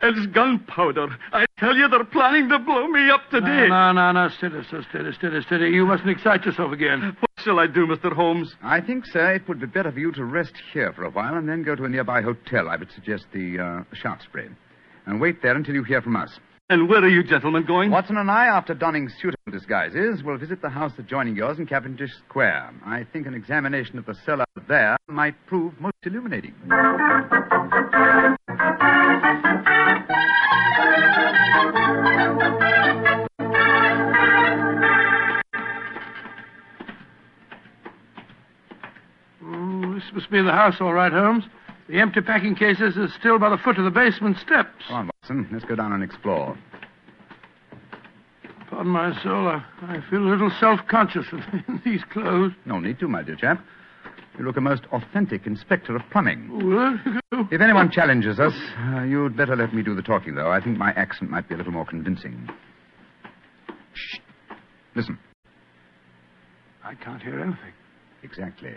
It's 0.00 0.26
gunpowder. 0.32 1.08
I 1.32 1.46
tell 1.58 1.74
you, 1.74 1.88
they're 1.88 2.04
planning 2.04 2.48
to 2.50 2.58
blow 2.58 2.86
me 2.86 3.10
up 3.10 3.28
today. 3.30 3.66
No, 3.68 3.92
no, 3.92 4.12
no, 4.12 4.12
no. 4.12 4.28
Steady, 4.28 4.62
sir, 4.70 4.84
steady, 4.90 5.12
steady, 5.12 5.40
steady. 5.42 5.70
You 5.70 5.86
mustn't 5.86 6.08
excite 6.08 6.44
yourself 6.44 6.72
again. 6.72 7.16
What 7.18 7.30
shall 7.38 7.58
I 7.58 7.66
do, 7.66 7.86
Mr. 7.86 8.12
Holmes? 8.12 8.54
I 8.62 8.80
think, 8.80 9.06
sir, 9.06 9.34
it 9.34 9.48
would 9.48 9.60
be 9.60 9.66
better 9.66 9.90
for 9.90 9.98
you 9.98 10.12
to 10.12 10.24
rest 10.24 10.52
here 10.72 10.92
for 10.92 11.04
a 11.04 11.10
while 11.10 11.34
and 11.34 11.48
then 11.48 11.64
go 11.64 11.74
to 11.74 11.84
a 11.84 11.88
nearby 11.88 12.22
hotel. 12.22 12.68
I 12.68 12.76
would 12.76 12.92
suggest 12.92 13.26
the 13.32 13.58
uh, 13.58 13.94
Shaftesbury. 13.94 14.50
And 15.06 15.20
wait 15.20 15.42
there 15.42 15.56
until 15.56 15.74
you 15.74 15.82
hear 15.82 16.00
from 16.02 16.16
us. 16.16 16.30
And 16.70 16.86
where 16.86 17.02
are 17.02 17.08
you 17.08 17.22
gentlemen 17.22 17.64
going? 17.64 17.90
Watson 17.90 18.18
and 18.18 18.30
I, 18.30 18.44
after 18.44 18.74
donning 18.74 19.08
suitable 19.08 19.50
disguises, 19.50 20.22
will 20.22 20.36
visit 20.36 20.60
the 20.60 20.68
house 20.68 20.92
adjoining 20.98 21.34
yours 21.34 21.58
in 21.58 21.64
Cavendish 21.64 22.10
Square. 22.28 22.74
I 22.84 23.06
think 23.10 23.26
an 23.26 23.32
examination 23.32 23.96
of 23.96 24.04
the 24.04 24.14
cellar 24.26 24.44
there 24.68 24.98
might 25.06 25.34
prove 25.46 25.80
most 25.80 25.96
illuminating. 26.04 26.54
This 39.94 40.12
must 40.12 40.30
be 40.30 40.42
the 40.42 40.52
house, 40.52 40.76
all 40.80 40.92
right, 40.92 41.12
Holmes. 41.12 41.44
The 41.88 42.00
empty 42.00 42.20
packing 42.20 42.54
cases 42.54 42.96
are 42.98 43.08
still 43.18 43.38
by 43.38 43.48
the 43.48 43.56
foot 43.56 43.78
of 43.78 43.84
the 43.84 43.90
basement 43.90 44.36
steps. 44.38 44.84
Come 44.88 44.96
on, 44.96 45.10
Watson. 45.22 45.48
Let's 45.50 45.64
go 45.64 45.74
down 45.74 45.92
and 45.92 46.02
explore. 46.02 46.56
Pardon 48.68 48.92
my 48.92 49.12
soul, 49.22 49.48
I, 49.48 49.64
I 49.82 50.02
feel 50.10 50.20
a 50.20 50.28
little 50.28 50.50
self-conscious 50.60 51.26
in 51.32 51.80
these 51.84 52.02
clothes. 52.12 52.52
No 52.66 52.78
need 52.78 52.98
to, 52.98 53.08
my 53.08 53.22
dear 53.22 53.36
chap. 53.36 53.64
You 54.38 54.44
look 54.44 54.58
a 54.58 54.60
most 54.60 54.82
authentic 54.92 55.46
inspector 55.46 55.96
of 55.96 56.02
plumbing. 56.12 56.48
Well, 56.52 56.98
there 57.04 57.14
you 57.14 57.20
go. 57.32 57.48
If 57.50 57.60
anyone 57.62 57.90
challenges 57.90 58.38
us, 58.38 58.52
uh, 58.78 59.02
you'd 59.02 59.36
better 59.36 59.56
let 59.56 59.74
me 59.74 59.82
do 59.82 59.94
the 59.96 60.02
talking, 60.02 60.34
though. 60.34 60.50
I 60.50 60.60
think 60.60 60.76
my 60.76 60.92
accent 60.92 61.30
might 61.30 61.48
be 61.48 61.54
a 61.54 61.58
little 61.58 61.72
more 61.72 61.86
convincing. 61.86 62.48
Shh. 63.94 64.18
Listen. 64.94 65.18
I 66.84 66.94
can't 66.94 67.22
hear 67.22 67.40
anything. 67.40 67.72
Exactly. 68.22 68.74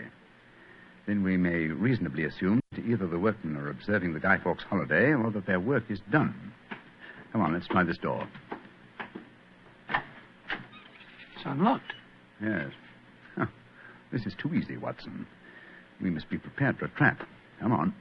Then 1.06 1.22
we 1.22 1.36
may 1.36 1.66
reasonably 1.66 2.24
assume 2.24 2.60
that 2.72 2.86
either 2.86 3.06
the 3.06 3.18
workmen 3.18 3.56
are 3.56 3.70
observing 3.70 4.14
the 4.14 4.20
Guy 4.20 4.38
Fawkes 4.38 4.64
holiday 4.68 5.12
or 5.12 5.30
that 5.32 5.46
their 5.46 5.60
work 5.60 5.84
is 5.90 5.98
done. 6.10 6.52
Come 7.32 7.40
on, 7.40 7.52
let's 7.52 7.66
try 7.66 7.82
this 7.82 7.98
door. 7.98 8.26
It's 9.90 11.44
unlocked. 11.44 11.92
Yes. 12.42 12.70
Huh. 13.36 13.46
This 14.12 14.26
is 14.26 14.34
too 14.40 14.54
easy, 14.54 14.76
Watson. 14.76 15.26
We 16.00 16.10
must 16.10 16.28
be 16.30 16.38
prepared 16.38 16.78
for 16.78 16.84
a 16.84 16.90
trap. 16.90 17.26
Come 17.60 17.72
on. 17.72 17.94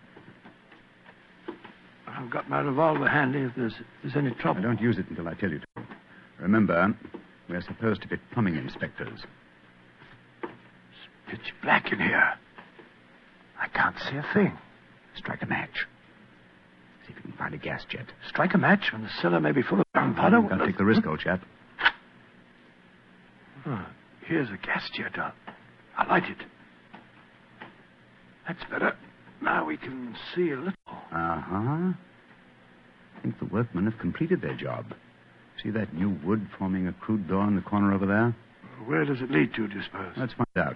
I've 2.08 2.30
got 2.30 2.50
my 2.50 2.60
revolver 2.60 3.08
handy 3.08 3.40
if 3.40 3.52
there's, 3.56 3.74
if 3.74 3.86
there's 4.04 4.16
any 4.16 4.36
I 4.38 4.42
trouble. 4.42 4.62
don't 4.62 4.82
use 4.82 4.98
it 4.98 5.10
until 5.10 5.28
I 5.28 5.34
tell 5.34 5.50
you 5.50 5.60
to. 5.60 5.66
Remember, 6.40 6.96
we're 7.50 7.62
supposed 7.62 8.02
to 8.02 8.08
be 8.08 8.18
plumbing 8.34 8.58
inspectors. 8.58 9.22
It's 10.44 10.52
pitch 11.30 11.54
black 11.64 11.92
in 11.92 12.00
here. 12.00 12.34
I 13.62 13.68
can't 13.68 13.96
see 14.10 14.18
a 14.18 14.26
thing. 14.34 14.58
Strike 15.16 15.44
a 15.44 15.46
match. 15.46 15.86
See 17.06 17.12
if 17.12 17.18
you 17.18 17.22
can 17.22 17.34
find 17.34 17.54
a 17.54 17.58
gas 17.58 17.86
jet. 17.88 18.08
Strike 18.28 18.54
a 18.56 18.58
match 18.58 18.92
when 18.92 19.04
the 19.04 19.10
cellar 19.22 19.40
may 19.40 19.52
be 19.52 19.62
full 19.62 19.80
of 19.80 19.86
gunpowder. 19.94 20.40
You 20.40 20.50
can't 20.50 20.62
take 20.66 20.78
the 20.78 20.86
risk, 20.86 21.06
old 21.06 21.20
chap. 21.20 21.42
Oh, 23.66 23.86
here's 24.26 24.50
a 24.50 24.58
gas 24.66 24.90
jet. 24.96 25.12
I'll, 25.18 25.34
I'll 25.98 26.08
light 26.08 26.24
it. 26.24 26.38
That's 28.48 28.64
better. 28.70 28.96
Now 29.42 29.66
we 29.66 29.78
can 29.78 30.16
see 30.36 30.50
a 30.52 30.56
little. 30.58 30.74
Uh 30.88 31.42
huh. 31.42 31.94
I 33.18 33.22
think 33.22 33.38
the 33.38 33.46
workmen 33.46 33.86
have 33.86 34.00
completed 34.00 34.42
their 34.42 34.56
job. 34.56 34.86
See 35.62 35.70
that 35.70 35.94
new 35.94 36.18
wood 36.26 36.48
forming 36.58 36.88
a 36.88 36.94
crude 36.94 37.28
door 37.28 37.48
in 37.48 37.56
the 37.56 37.62
corner 37.62 37.94
over 37.94 38.08
there? 38.08 38.36
Where 38.88 39.06
does 39.06 39.22
it 39.22 39.30
lead 39.30 39.54
to, 39.54 39.68
do 39.68 39.76
you 39.76 39.84
suppose? 39.84 40.14
Let's 40.18 40.34
find 40.34 40.48
out. 40.58 40.76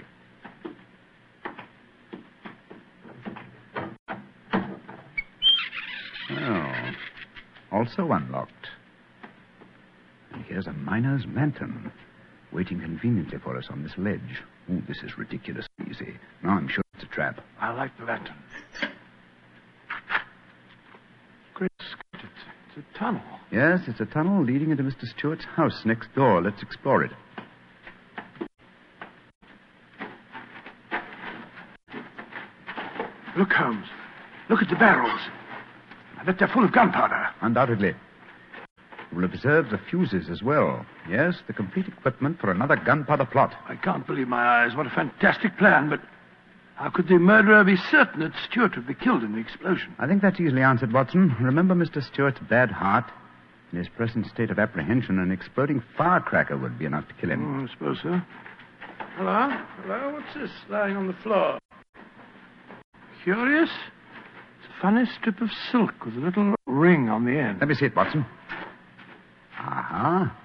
Oh, 6.28 6.92
also 7.76 8.12
unlocked. 8.12 8.70
And 10.32 10.44
here's 10.46 10.68
a 10.68 10.74
miner's 10.74 11.26
lantern, 11.36 11.92
waiting 12.52 12.80
conveniently 12.80 13.38
for 13.38 13.58
us 13.58 13.68
on 13.70 13.84
this 13.84 13.92
ledge. 13.98 14.44
Oh, 14.72 14.82
this 14.88 15.04
is 15.04 15.18
ridiculously 15.18 15.70
easy. 15.90 16.18
Now 16.42 16.52
I'm 16.52 16.68
sure 16.68 16.84
it's 16.94 17.04
a 17.04 17.08
trap. 17.08 17.42
I 17.60 17.74
like 17.74 17.92
the 17.98 18.06
lantern. 18.06 18.38
Great 21.54 21.72
Scott, 21.80 22.24
it's, 22.24 22.78
it's 22.78 22.86
a 22.96 22.98
tunnel. 22.98 23.22
Yes, 23.52 23.82
it's 23.88 24.00
a 24.00 24.06
tunnel 24.06 24.44
leading 24.44 24.72
into 24.72 24.84
Mr. 24.84 25.06
Stewart's 25.18 25.46
house 25.46 25.82
next 25.86 26.14
door. 26.16 26.42
Let's 26.42 26.62
explore 26.62 27.04
it. 27.04 27.12
Look, 33.38 33.52
Holmes. 33.52 33.88
Look 34.50 34.62
at 34.62 34.70
the 34.70 34.76
barrels. 34.76 35.20
I 36.26 36.32
bet 36.32 36.40
they're 36.40 36.48
full 36.48 36.66
of 36.66 36.72
gunpowder. 36.72 37.28
Undoubtedly. 37.42 37.94
You 39.12 39.18
will 39.18 39.26
observe 39.26 39.70
the 39.70 39.78
fuses 39.78 40.28
as 40.28 40.42
well. 40.42 40.84
Yes, 41.08 41.36
the 41.46 41.54
complete 41.54 41.88
equipment 41.88 42.42
for 42.42 42.50
another 42.50 42.78
gunpowder 42.84 43.26
plot. 43.26 43.54
I 43.70 43.76
can't 43.76 44.08
believe 44.08 44.28
my 44.28 44.44
eyes. 44.44 44.76
What 44.76 44.88
a 44.88 44.90
fantastic 44.90 45.56
plan, 45.60 45.88
but 45.88 46.00
how 46.78 46.90
could 46.90 47.10
the 47.10 47.20
murderer 47.20 47.64
be 47.64 47.76
certain 47.92 48.22
that 48.22 48.32
Stewart 48.50 48.76
would 48.76 48.88
be 48.88 48.96
killed 48.96 49.22
in 49.24 49.34
the 49.34 49.40
explosion? 49.40 49.96
I 50.00 50.08
think 50.08 50.24
that's 50.24 50.40
easily 50.40 50.64
answered, 50.64 50.92
Watson. 50.92 51.36
Remember 51.40 51.76
Mr. 51.76 52.02
Stewart's 52.02 52.40
bad 52.50 52.72
heart? 52.72 53.06
In 53.72 53.78
his 53.78 53.88
present 53.90 54.26
state 54.26 54.50
of 54.50 54.58
apprehension, 54.58 55.20
an 55.20 55.32
exploding 55.32 55.84
firecracker 55.96 56.58
would 56.58 56.80
be 56.80 56.86
enough 56.86 57.08
to 57.08 57.14
kill 57.22 57.30
him. 57.30 57.62
Oh, 57.62 57.66
I 57.66 57.72
suppose 57.72 58.00
so. 58.02 58.20
Hello? 59.18 59.50
Hello? 59.84 60.14
What's 60.14 60.34
this 60.34 60.50
lying 60.70 60.98
on 60.98 61.06
the 61.06 61.16
floor? 61.22 61.60
Curious. 63.24 63.70
It's 64.86 64.92
a 64.92 64.94
funny 64.94 65.10
strip 65.20 65.42
of 65.42 65.50
silk 65.72 66.06
with 66.06 66.14
a 66.16 66.20
little 66.20 66.54
ring 66.68 67.10
on 67.10 67.26
the 67.26 67.32
end. 67.40 67.58
Let 67.60 67.70
me 67.70 67.74
see 67.76 67.86
it, 67.86 67.96
Watson. 67.96 68.24
Ah, 69.58 70.36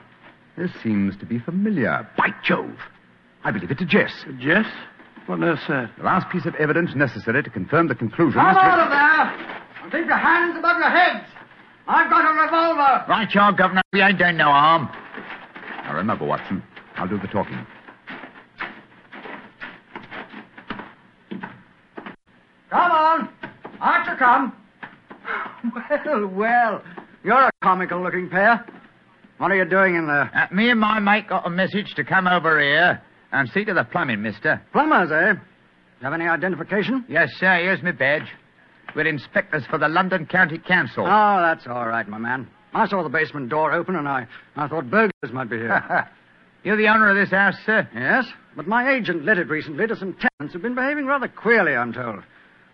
This 0.57 0.71
seems 0.83 1.15
to 1.19 1.27
be 1.27 1.39
familiar. 1.39 2.09
By 2.17 2.29
Jove! 2.43 2.75
I 3.45 3.51
believe 3.51 3.71
it's 3.71 3.83
a 3.83 3.85
Jess. 3.85 4.25
Jess? 4.39 4.65
What 5.27 5.41
nurse 5.41 5.61
said? 5.67 5.91
The 5.99 6.05
last 6.05 6.31
piece 6.31 6.47
of 6.47 6.55
evidence 6.55 6.95
necessary 6.95 7.43
to 7.43 7.51
confirm 7.51 7.89
the 7.89 7.95
conclusion. 7.95 8.41
Come 8.41 8.49
is 8.51 8.57
to- 8.57 8.63
out 8.63 8.79
of 8.81 8.89
there! 8.89 9.83
And 9.83 9.93
keep 9.93 10.07
your 10.07 10.17
hands 10.17 10.57
above 10.59 10.79
your 10.79 10.89
heads! 10.91 11.27
I've 11.87 12.09
got 12.09 12.25
a 12.25 12.43
revolver! 12.43 13.05
Right, 13.11 13.29
you 13.35 13.41
are, 13.43 13.53
Governor. 13.53 13.83
We 13.93 14.01
ain't 14.01 14.17
doing 14.19 14.39
no 14.39 14.47
harm. 14.47 14.89
Now 15.85 15.95
remember, 15.97 16.25
Watson, 16.25 16.63
I'll 16.97 17.09
do 17.09 17.19
the 17.19 17.27
talking. 17.29 17.67
Come 22.71 22.91
on! 22.93 23.29
Archer, 23.81 24.17
come! 24.19 24.53
Well, 25.75 26.27
well. 26.29 26.83
You're 27.23 27.35
a 27.47 27.51
comical 27.63 28.03
looking 28.03 28.29
pair. 28.29 28.65
What 29.39 29.51
are 29.51 29.57
you 29.57 29.65
doing 29.65 29.95
in 29.95 30.07
there? 30.07 30.31
Uh, 30.35 30.55
me 30.55 30.71
and 30.71 30.81
my 30.81 30.99
mate 30.99 31.29
got 31.29 31.47
a 31.47 31.51
message 31.51 31.95
to 31.97 32.05
come 32.05 32.27
over 32.27 32.61
here 32.61 33.01
and 33.33 33.49
see 33.51 33.65
to 33.65 33.75
the 33.75 33.85
plumbing, 33.85 34.23
mister. 34.23 34.61
Plumbers, 34.73 35.11
eh? 35.11 35.33
You 35.33 36.05
have 36.05 36.13
any 36.13 36.27
identification? 36.27 37.05
Yes, 37.09 37.29
sir. 37.39 37.59
Here's 37.61 37.83
my 37.83 37.93
badge. 37.93 38.27
We're 38.97 39.07
inspectors 39.07 39.65
for 39.71 39.79
the 39.79 39.89
London 39.89 40.27
County 40.27 40.59
Council. 40.59 41.05
Oh, 41.07 41.41
that's 41.43 41.67
all 41.67 41.87
right, 41.87 42.09
my 42.09 42.19
man. 42.19 42.49
I 42.75 42.87
saw 42.89 43.03
the 43.03 43.09
basement 43.09 43.49
door 43.49 43.73
open 43.73 43.97
and 43.97 44.09
I, 44.09 44.27
I 44.57 44.69
thought 44.69 44.91
burglars 44.91 45.33
might 45.33 45.51
be 45.51 45.57
here. 45.57 46.09
You're 46.65 46.77
the 46.77 46.89
owner 46.89 47.09
of 47.11 47.17
this 47.17 47.31
house, 47.31 47.55
sir? 47.65 47.89
yes, 47.95 48.27
but 48.57 48.67
my 48.67 48.93
agent 48.95 49.25
let 49.25 49.39
it 49.39 49.49
recently 49.49 49.87
to 49.87 49.97
some 49.97 50.15
tenants 50.15 50.53
who've 50.53 50.63
been 50.63 50.75
behaving 50.75 51.07
rather 51.07 51.29
queerly, 51.29 51.75
I'm 51.75 51.93
told. 51.93 52.23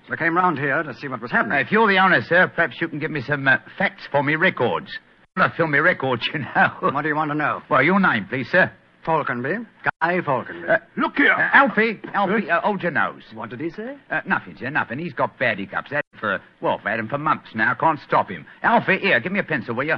So 0.07 0.13
I 0.13 0.17
came 0.17 0.37
round 0.37 0.59
here 0.59 0.83
to 0.83 0.95
see 0.95 1.09
what 1.09 1.21
was 1.21 1.33
happening. 1.33 1.59
if 1.59 1.73
you're 1.73 1.89
the 1.89 1.99
owner, 1.99 2.21
sir, 2.23 2.51
perhaps 2.55 2.77
you 2.81 2.89
can 2.89 2.99
give 3.01 3.11
me 3.11 3.23
some 3.23 3.47
uh, 3.49 3.57
facts 3.77 4.03
for 4.13 4.23
me 4.23 4.37
records. 4.37 4.97
I 5.37 5.51
fill 5.57 5.67
me 5.67 5.79
records, 5.81 6.29
you 6.33 6.41
know. 6.41 6.71
What 6.93 7.03
do 7.03 7.09
you 7.09 7.17
want 7.17 7.31
to 7.31 7.35
know? 7.37 7.63
Well, 7.69 7.83
your 7.83 7.99
name, 8.01 8.27
please, 8.29 8.49
sir. 8.51 8.71
Falconby. 9.05 9.67
Guy 10.01 10.21
Falconby. 10.23 10.69
Uh, 10.69 10.79
Look 10.97 11.17
here. 11.17 11.33
Uh, 11.33 11.49
Alfie, 11.53 12.01
Alfie, 12.15 12.51
uh, 12.51 12.61
hold 12.63 12.83
your 12.83 12.91
nose. 12.93 13.23
what 13.35 13.51
did 13.51 13.61
he 13.61 13.71
say? 13.71 13.97
Uh, 14.11 14.21
nothing, 14.27 14.57
sir, 14.59 14.71
nothing. 14.71 14.99
He's 14.99 15.13
got 15.13 15.39
bad 15.39 15.59
hiccups. 15.59 15.91
Had 15.91 16.03
him 16.13 16.21
for, 16.21 16.41
well, 16.61 16.79
I've 16.81 16.85
had 16.87 16.99
him 17.01 17.09
for 17.09 17.19
months 17.19 17.49
now. 17.55 17.75
Can't 17.75 18.01
stop 18.07 18.31
him. 18.31 18.47
Alfie, 18.63 18.99
here, 18.99 19.21
give 19.21 19.33
me 19.33 19.41
a 19.41 19.45
pencil, 19.45 19.75
will 19.75 19.87
you? 19.87 19.97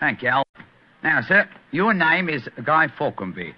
Thank 0.00 0.22
you, 0.22 0.28
Al. 0.28 0.44
Now, 1.02 1.20
sir, 1.26 1.48
your 1.70 1.92
name 1.94 2.28
is 2.28 2.48
Guy 2.64 2.86
Falconby. 2.98 3.52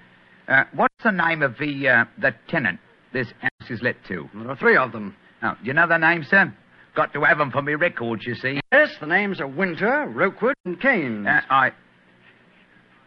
Uh, 0.49 0.65
what's 0.75 0.95
the 1.05 1.13
name 1.13 1.43
of 1.43 1.57
the, 1.59 1.89
uh, 1.89 2.05
the 2.21 2.35
tenant 2.49 2.81
this 3.13 3.29
is 3.71 3.81
let 3.83 3.97
to? 4.09 4.29
There 4.35 4.51
are 4.51 4.57
three 4.57 4.77
of 4.77 4.93
them. 4.93 5.15
Now, 5.43 5.55
do 5.55 5.67
you 5.67 5.73
know 5.73 5.87
their 5.87 5.99
names, 5.99 6.27
sir? 6.29 6.53
Got 6.95 7.13
to 7.15 7.23
have 7.23 7.39
them 7.39 7.51
for 7.51 7.63
me 7.63 7.75
records, 7.75 8.27
you 8.27 8.35
see. 8.35 8.61
Yes, 8.73 8.91
the 9.01 9.07
names 9.07 9.41
are 9.41 9.47
Winter, 9.47 10.07
Rookwood, 10.09 10.55
and 10.65 10.81
Keynes. 10.81 11.27
Uh, 11.27 11.41
I. 11.49 11.71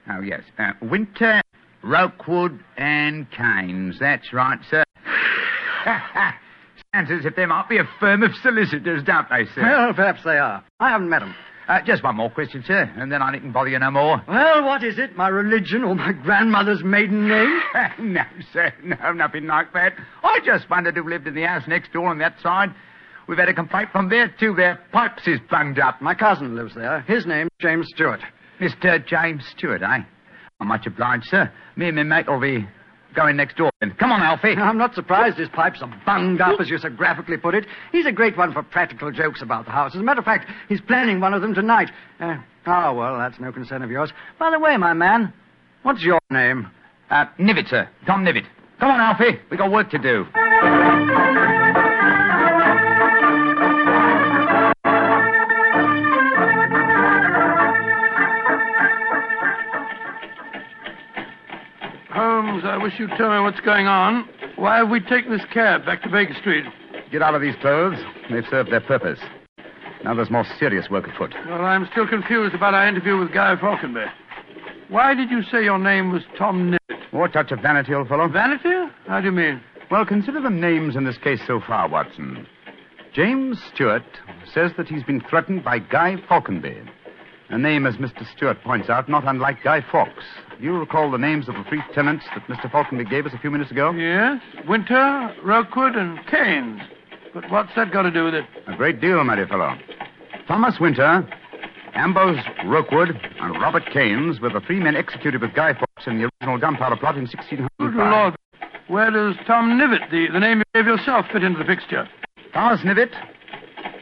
Oh, 0.09 0.21
yes. 0.21 0.41
Uh, 0.57 0.71
Winter, 0.81 1.41
Rookwood, 1.83 2.59
and 2.77 3.27
Keynes. 3.31 3.99
That's 3.99 4.31
right, 4.33 4.59
sir. 4.69 4.83
Sounds 6.93 7.11
as 7.11 7.25
if 7.25 7.35
they 7.35 7.45
might 7.45 7.67
be 7.67 7.77
a 7.77 7.89
firm 7.99 8.23
of 8.23 8.31
solicitors, 8.41 9.03
don't 9.03 9.27
they, 9.29 9.45
sir? 9.53 9.61
Well, 9.61 9.93
perhaps 9.93 10.23
they 10.23 10.37
are. 10.37 10.63
I 10.79 10.89
haven't 10.89 11.09
met 11.09 11.19
them. 11.19 11.35
Uh, 11.67 11.79
just 11.85 12.03
one 12.03 12.17
more 12.17 12.29
question, 12.29 12.63
sir, 12.67 12.91
and 12.97 13.09
then 13.11 13.21
I 13.21 13.31
needn't 13.31 13.53
bother 13.53 13.69
you 13.69 13.79
no 13.79 13.89
more. 13.89 14.21
Well, 14.27 14.65
what 14.65 14.83
is 14.83 14.99
it? 14.99 15.15
My 15.15 15.29
religion 15.29 15.83
or 15.83 15.95
my 15.95 16.11
grandmother's 16.11 16.83
maiden 16.83 17.29
name? 17.29 17.59
no, 17.99 18.23
sir, 18.51 18.73
no, 18.83 19.13
nothing 19.13 19.47
like 19.47 19.71
that. 19.73 19.93
I 20.23 20.39
just 20.45 20.69
wondered 20.69 20.95
who 20.95 21.07
lived 21.07 21.25
in 21.27 21.35
the 21.35 21.43
house 21.43 21.63
next 21.67 21.93
door 21.93 22.09
on 22.09 22.17
that 22.19 22.35
side. 22.41 22.69
We've 23.27 23.37
had 23.37 23.47
a 23.47 23.53
complaint 23.53 23.89
from 23.91 24.09
there, 24.09 24.33
too. 24.37 24.53
Their 24.53 24.79
pipes 24.91 25.25
is 25.27 25.39
bunged 25.49 25.79
up. 25.79 26.01
My 26.01 26.13
cousin 26.13 26.55
lives 26.55 26.75
there. 26.75 27.01
His 27.01 27.25
name's 27.25 27.49
James 27.59 27.87
Stewart. 27.95 28.19
Mr. 28.59 29.05
James 29.05 29.43
Stewart, 29.55 29.81
eh? 29.81 29.99
I'm 30.59 30.67
much 30.67 30.85
obliged, 30.85 31.25
sir. 31.25 31.51
Me 31.77 31.87
and 31.87 31.95
my 31.95 32.03
mate 32.03 32.29
will 32.29 32.41
be 32.41 32.67
going 33.13 33.37
next 33.37 33.57
door. 33.57 33.71
Then. 33.79 33.91
Come 33.99 34.11
on, 34.11 34.21
Alfie. 34.21 34.55
I'm 34.55 34.77
not 34.77 34.95
surprised 34.95 35.37
his 35.37 35.49
pipes 35.49 35.79
are 35.81 36.01
bunged 36.05 36.41
up, 36.41 36.59
as 36.59 36.69
you 36.69 36.77
so 36.77 36.89
graphically 36.89 37.37
put 37.37 37.55
it. 37.55 37.65
He's 37.91 38.05
a 38.05 38.11
great 38.11 38.37
one 38.37 38.53
for 38.53 38.63
practical 38.63 39.11
jokes 39.11 39.41
about 39.41 39.65
the 39.65 39.71
house. 39.71 39.93
As 39.95 40.01
a 40.01 40.03
matter 40.03 40.19
of 40.19 40.25
fact, 40.25 40.49
he's 40.69 40.81
planning 40.81 41.19
one 41.19 41.33
of 41.33 41.41
them 41.41 41.53
tonight. 41.53 41.89
Uh, 42.19 42.37
oh, 42.67 42.93
well, 42.93 43.17
that's 43.17 43.39
no 43.39 43.51
concern 43.51 43.81
of 43.81 43.91
yours. 43.91 44.11
By 44.39 44.51
the 44.51 44.59
way, 44.59 44.77
my 44.77 44.93
man, 44.93 45.33
what's 45.83 46.01
your 46.01 46.19
name? 46.29 46.69
Uh, 47.09 47.25
Nivet, 47.39 47.69
sir. 47.69 47.89
Tom 48.05 48.23
Nivet. 48.23 48.45
Come 48.79 48.91
on, 48.91 48.99
Alfie. 48.99 49.39
We 49.49 49.57
got 49.57 49.71
work 49.71 49.89
to 49.91 49.97
do. 49.97 50.25
Wish 62.83 62.99
you'd 62.99 63.11
tell 63.17 63.31
me 63.31 63.39
what's 63.39 63.61
going 63.61 63.87
on. 63.87 64.27
Why 64.57 64.77
have 64.77 64.89
we 64.89 64.99
taken 64.99 65.31
this 65.31 65.45
cab 65.53 65.85
back 65.85 66.03
to 66.03 66.09
Baker 66.09 66.33
Street? 66.41 66.65
Get 67.11 67.21
out 67.21 67.33
of 67.33 67.41
these 67.41 67.55
clothes. 67.61 67.97
They've 68.29 68.43
served 68.49 68.71
their 68.71 68.81
purpose. 68.81 69.19
Now 70.03 70.13
there's 70.13 70.29
more 70.29 70.45
serious 70.59 70.89
work 70.89 71.07
afoot. 71.07 71.33
Well, 71.47 71.61
I'm 71.61 71.87
still 71.93 72.05
confused 72.05 72.53
about 72.53 72.73
our 72.73 72.85
interview 72.85 73.17
with 73.17 73.33
Guy 73.33 73.55
Falconby. 73.55 74.03
Why 74.89 75.15
did 75.15 75.31
you 75.31 75.43
say 75.43 75.63
your 75.63 75.79
name 75.79 76.11
was 76.11 76.23
Tom 76.37 76.71
Nivet? 76.71 77.13
More 77.13 77.29
touch 77.29 77.51
of 77.51 77.59
vanity, 77.61 77.93
old 77.93 78.09
fellow. 78.09 78.27
Vanity? 78.27 78.91
How 79.07 79.21
do 79.21 79.27
you 79.27 79.31
mean? 79.31 79.61
Well, 79.89 80.05
consider 80.05 80.41
the 80.41 80.49
names 80.49 80.97
in 80.97 81.05
this 81.05 81.17
case 81.17 81.39
so 81.47 81.61
far, 81.65 81.87
Watson. 81.87 82.45
James 83.13 83.61
Stewart 83.73 84.03
says 84.53 84.71
that 84.75 84.89
he's 84.89 85.03
been 85.03 85.21
threatened 85.29 85.63
by 85.63 85.79
Guy 85.79 86.17
Falconby. 86.27 86.83
A 87.53 87.57
name, 87.59 87.85
as 87.85 87.97
Mr. 87.97 88.25
Stewart 88.35 88.59
points 88.63 88.89
out, 88.89 89.07
not 89.07 89.27
unlike 89.27 89.61
Guy 89.63 89.85
Fawkes. 89.91 90.23
You 90.59 90.75
recall 90.75 91.11
the 91.11 91.19
names 91.19 91.47
of 91.47 91.53
the 91.53 91.63
three 91.69 91.83
tenants 91.93 92.25
that 92.33 92.47
Mr. 92.47 92.71
Falconby 92.71 93.05
gave 93.05 93.27
us 93.27 93.31
a 93.31 93.37
few 93.37 93.51
minutes 93.51 93.69
ago? 93.69 93.91
Yes, 93.91 94.41
Winter, 94.67 95.31
Rookwood, 95.43 95.95
and 95.95 96.17
Keynes. 96.25 96.81
But 97.31 97.51
what's 97.51 97.69
that 97.75 97.91
got 97.91 98.01
to 98.03 98.11
do 98.11 98.23
with 98.25 98.33
it? 98.33 98.45
A 98.65 98.75
great 98.75 98.99
deal, 98.99 99.23
my 99.23 99.35
dear 99.35 99.45
fellow. 99.47 99.75
Thomas 100.47 100.79
Winter, 100.79 101.29
Ambrose 101.93 102.43
Rookwood, 102.65 103.09
and 103.39 103.61
Robert 103.61 103.83
Keynes 103.93 104.41
were 104.41 104.49
the 104.49 104.61
three 104.61 104.79
men 104.79 104.95
executed 104.95 105.39
with 105.39 105.53
Guy 105.53 105.75
Fawkes 105.75 106.07
in 106.07 106.17
the 106.17 106.31
original 106.41 106.57
gunpowder 106.57 106.95
plot 106.95 107.17
in 107.17 107.27
1605. 107.27 107.69
Good 107.77 107.95
Lord. 107.95 108.35
Where 108.87 109.11
does 109.11 109.35
Tom 109.45 109.77
Nivet, 109.77 110.09
the, 110.09 110.25
the 110.33 110.39
name 110.39 110.57
you 110.57 110.63
gave 110.73 110.87
yourself, 110.87 111.27
fit 111.31 111.43
into 111.43 111.59
the 111.59 111.65
picture? 111.65 112.09
Thomas 112.51 112.79
Nivet 112.79 113.11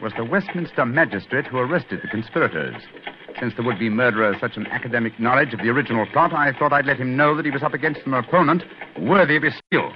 was 0.00 0.14
the 0.16 0.24
Westminster 0.24 0.86
magistrate 0.86 1.46
who 1.46 1.58
arrested 1.58 2.00
the 2.02 2.08
conspirators. 2.08 2.82
Since 3.40 3.54
the 3.56 3.62
would-be 3.62 3.88
murderer 3.88 4.32
has 4.32 4.40
such 4.40 4.56
an 4.56 4.66
academic 4.68 5.18
knowledge 5.18 5.52
of 5.52 5.60
the 5.60 5.68
original 5.68 6.06
plot, 6.12 6.32
I 6.32 6.52
thought 6.58 6.72
I'd 6.72 6.86
let 6.86 6.98
him 6.98 7.16
know 7.16 7.36
that 7.36 7.44
he 7.44 7.50
was 7.50 7.62
up 7.62 7.74
against 7.74 8.00
an 8.06 8.14
opponent 8.14 8.62
worthy 9.00 9.36
of 9.36 9.42
his 9.42 9.54
skill. 9.66 9.90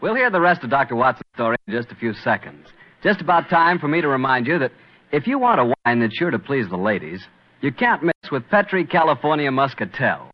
We'll 0.00 0.14
hear 0.14 0.30
the 0.30 0.40
rest 0.40 0.62
of 0.62 0.70
Dr. 0.70 0.96
Watson's 0.96 1.26
story 1.34 1.56
in 1.66 1.74
just 1.74 1.90
a 1.90 1.94
few 1.94 2.14
seconds. 2.14 2.68
Just 3.02 3.20
about 3.20 3.48
time 3.48 3.78
for 3.78 3.88
me 3.88 4.00
to 4.00 4.08
remind 4.08 4.46
you 4.46 4.58
that 4.58 4.72
if 5.12 5.26
you 5.26 5.38
want 5.38 5.60
a 5.60 5.74
wine 5.84 6.00
that's 6.00 6.16
sure 6.16 6.30
to 6.30 6.38
please 6.38 6.68
the 6.68 6.76
ladies, 6.76 7.20
you 7.60 7.72
can't 7.72 8.02
mix 8.02 8.30
with 8.30 8.48
Petri 8.48 8.84
California 8.84 9.50
Muscatel. 9.50 10.30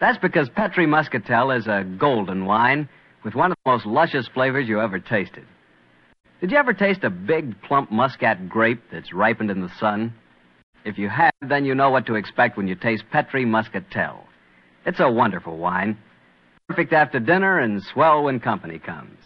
That's 0.00 0.18
because 0.18 0.48
Petri 0.48 0.86
Muscatel 0.86 1.50
is 1.52 1.66
a 1.66 1.84
golden 1.98 2.46
wine 2.46 2.88
with 3.24 3.34
one 3.34 3.52
of 3.52 3.58
the 3.64 3.70
most 3.70 3.86
luscious 3.86 4.28
flavors 4.32 4.68
you 4.68 4.80
ever 4.80 4.98
tasted. 4.98 5.44
Did 6.40 6.50
you 6.50 6.56
ever 6.56 6.72
taste 6.72 7.04
a 7.04 7.10
big, 7.10 7.60
plump 7.62 7.92
muscat 7.92 8.48
grape 8.48 8.82
that's 8.90 9.12
ripened 9.12 9.50
in 9.50 9.60
the 9.60 9.70
sun? 9.78 10.14
If 10.84 10.96
you 10.96 11.08
have, 11.10 11.32
then 11.46 11.66
you 11.66 11.74
know 11.74 11.90
what 11.90 12.06
to 12.06 12.14
expect 12.14 12.56
when 12.56 12.66
you 12.66 12.74
taste 12.74 13.04
Petri 13.12 13.44
Muscatel. 13.44 14.24
It's 14.86 15.00
a 15.00 15.10
wonderful 15.10 15.58
wine. 15.58 15.98
Perfect 16.68 16.92
after 16.92 17.20
dinner 17.20 17.58
and 17.58 17.82
swell 17.82 18.22
when 18.22 18.40
company 18.40 18.78
comes. 18.78 19.18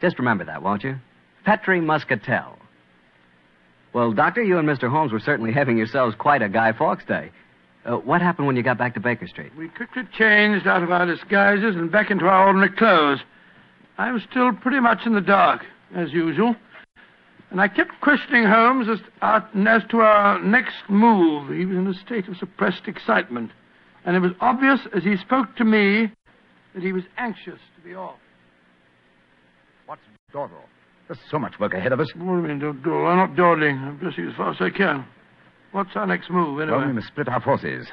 Just 0.00 0.18
remember 0.18 0.44
that, 0.46 0.62
won't 0.62 0.82
you? 0.82 0.96
Petri 1.44 1.80
Muscatel. 1.80 2.58
Well, 3.92 4.12
Doctor, 4.12 4.42
you 4.42 4.58
and 4.58 4.68
Mr. 4.68 4.90
Holmes 4.90 5.12
were 5.12 5.20
certainly 5.20 5.52
having 5.52 5.76
yourselves 5.76 6.16
quite 6.18 6.42
a 6.42 6.48
Guy 6.48 6.72
Fawkes 6.72 7.04
day. 7.04 7.30
Uh, 7.84 7.96
what 7.96 8.22
happened 8.22 8.46
when 8.46 8.56
you 8.56 8.62
got 8.62 8.78
back 8.78 8.94
to 8.94 9.00
Baker 9.00 9.26
Street? 9.26 9.52
We 9.56 9.68
quickly 9.68 10.02
changed 10.16 10.66
out 10.66 10.82
of 10.82 10.92
our 10.92 11.04
disguises 11.04 11.74
and 11.74 11.90
back 11.90 12.10
into 12.10 12.26
our 12.26 12.46
ordinary 12.46 12.70
clothes. 12.70 13.20
I 13.98 14.12
was 14.12 14.22
still 14.30 14.52
pretty 14.52 14.80
much 14.80 15.00
in 15.04 15.14
the 15.14 15.20
dark, 15.20 15.64
as 15.94 16.12
usual. 16.12 16.54
And 17.50 17.60
I 17.60 17.68
kept 17.68 17.90
questioning 18.00 18.44
Holmes 18.44 18.88
as, 18.88 18.98
uh, 19.20 19.40
as 19.66 19.82
to 19.90 19.98
our 19.98 20.42
next 20.42 20.76
move. 20.88 21.50
He 21.50 21.66
was 21.66 21.76
in 21.76 21.86
a 21.86 21.94
state 21.94 22.28
of 22.28 22.36
suppressed 22.36 22.86
excitement. 22.86 23.50
And 24.04 24.16
it 24.16 24.20
was 24.20 24.32
obvious 24.40 24.80
as 24.96 25.02
he 25.02 25.16
spoke 25.16 25.54
to 25.56 25.64
me 25.64 26.10
that 26.74 26.82
he 26.82 26.92
was 26.92 27.02
anxious 27.18 27.58
to 27.76 27.80
be 27.84 27.94
off. 27.94 28.16
What's 29.86 30.00
dawdle? 30.32 30.56
There's 31.08 31.18
so 31.30 31.38
much 31.38 31.58
work 31.60 31.74
ahead 31.74 31.92
of 31.92 32.00
us. 32.00 32.08
What 32.14 32.24
do 32.24 32.40
you 32.40 32.48
mean, 32.48 32.58
don't 32.60 32.82
dawdle? 32.82 33.06
I'm 33.06 33.18
not 33.18 33.36
dawdling. 33.36 33.76
I'm 33.76 33.98
dressing 33.98 34.28
as 34.28 34.36
fast 34.36 34.60
as 34.60 34.72
I 34.72 34.76
can. 34.76 35.04
What's 35.72 35.96
our 35.96 36.06
next 36.06 36.30
move, 36.30 36.60
anyway? 36.60 36.78
Well, 36.78 36.86
we 36.86 36.92
must 36.92 37.06
split 37.08 37.28
our 37.28 37.40
forces. 37.40 37.86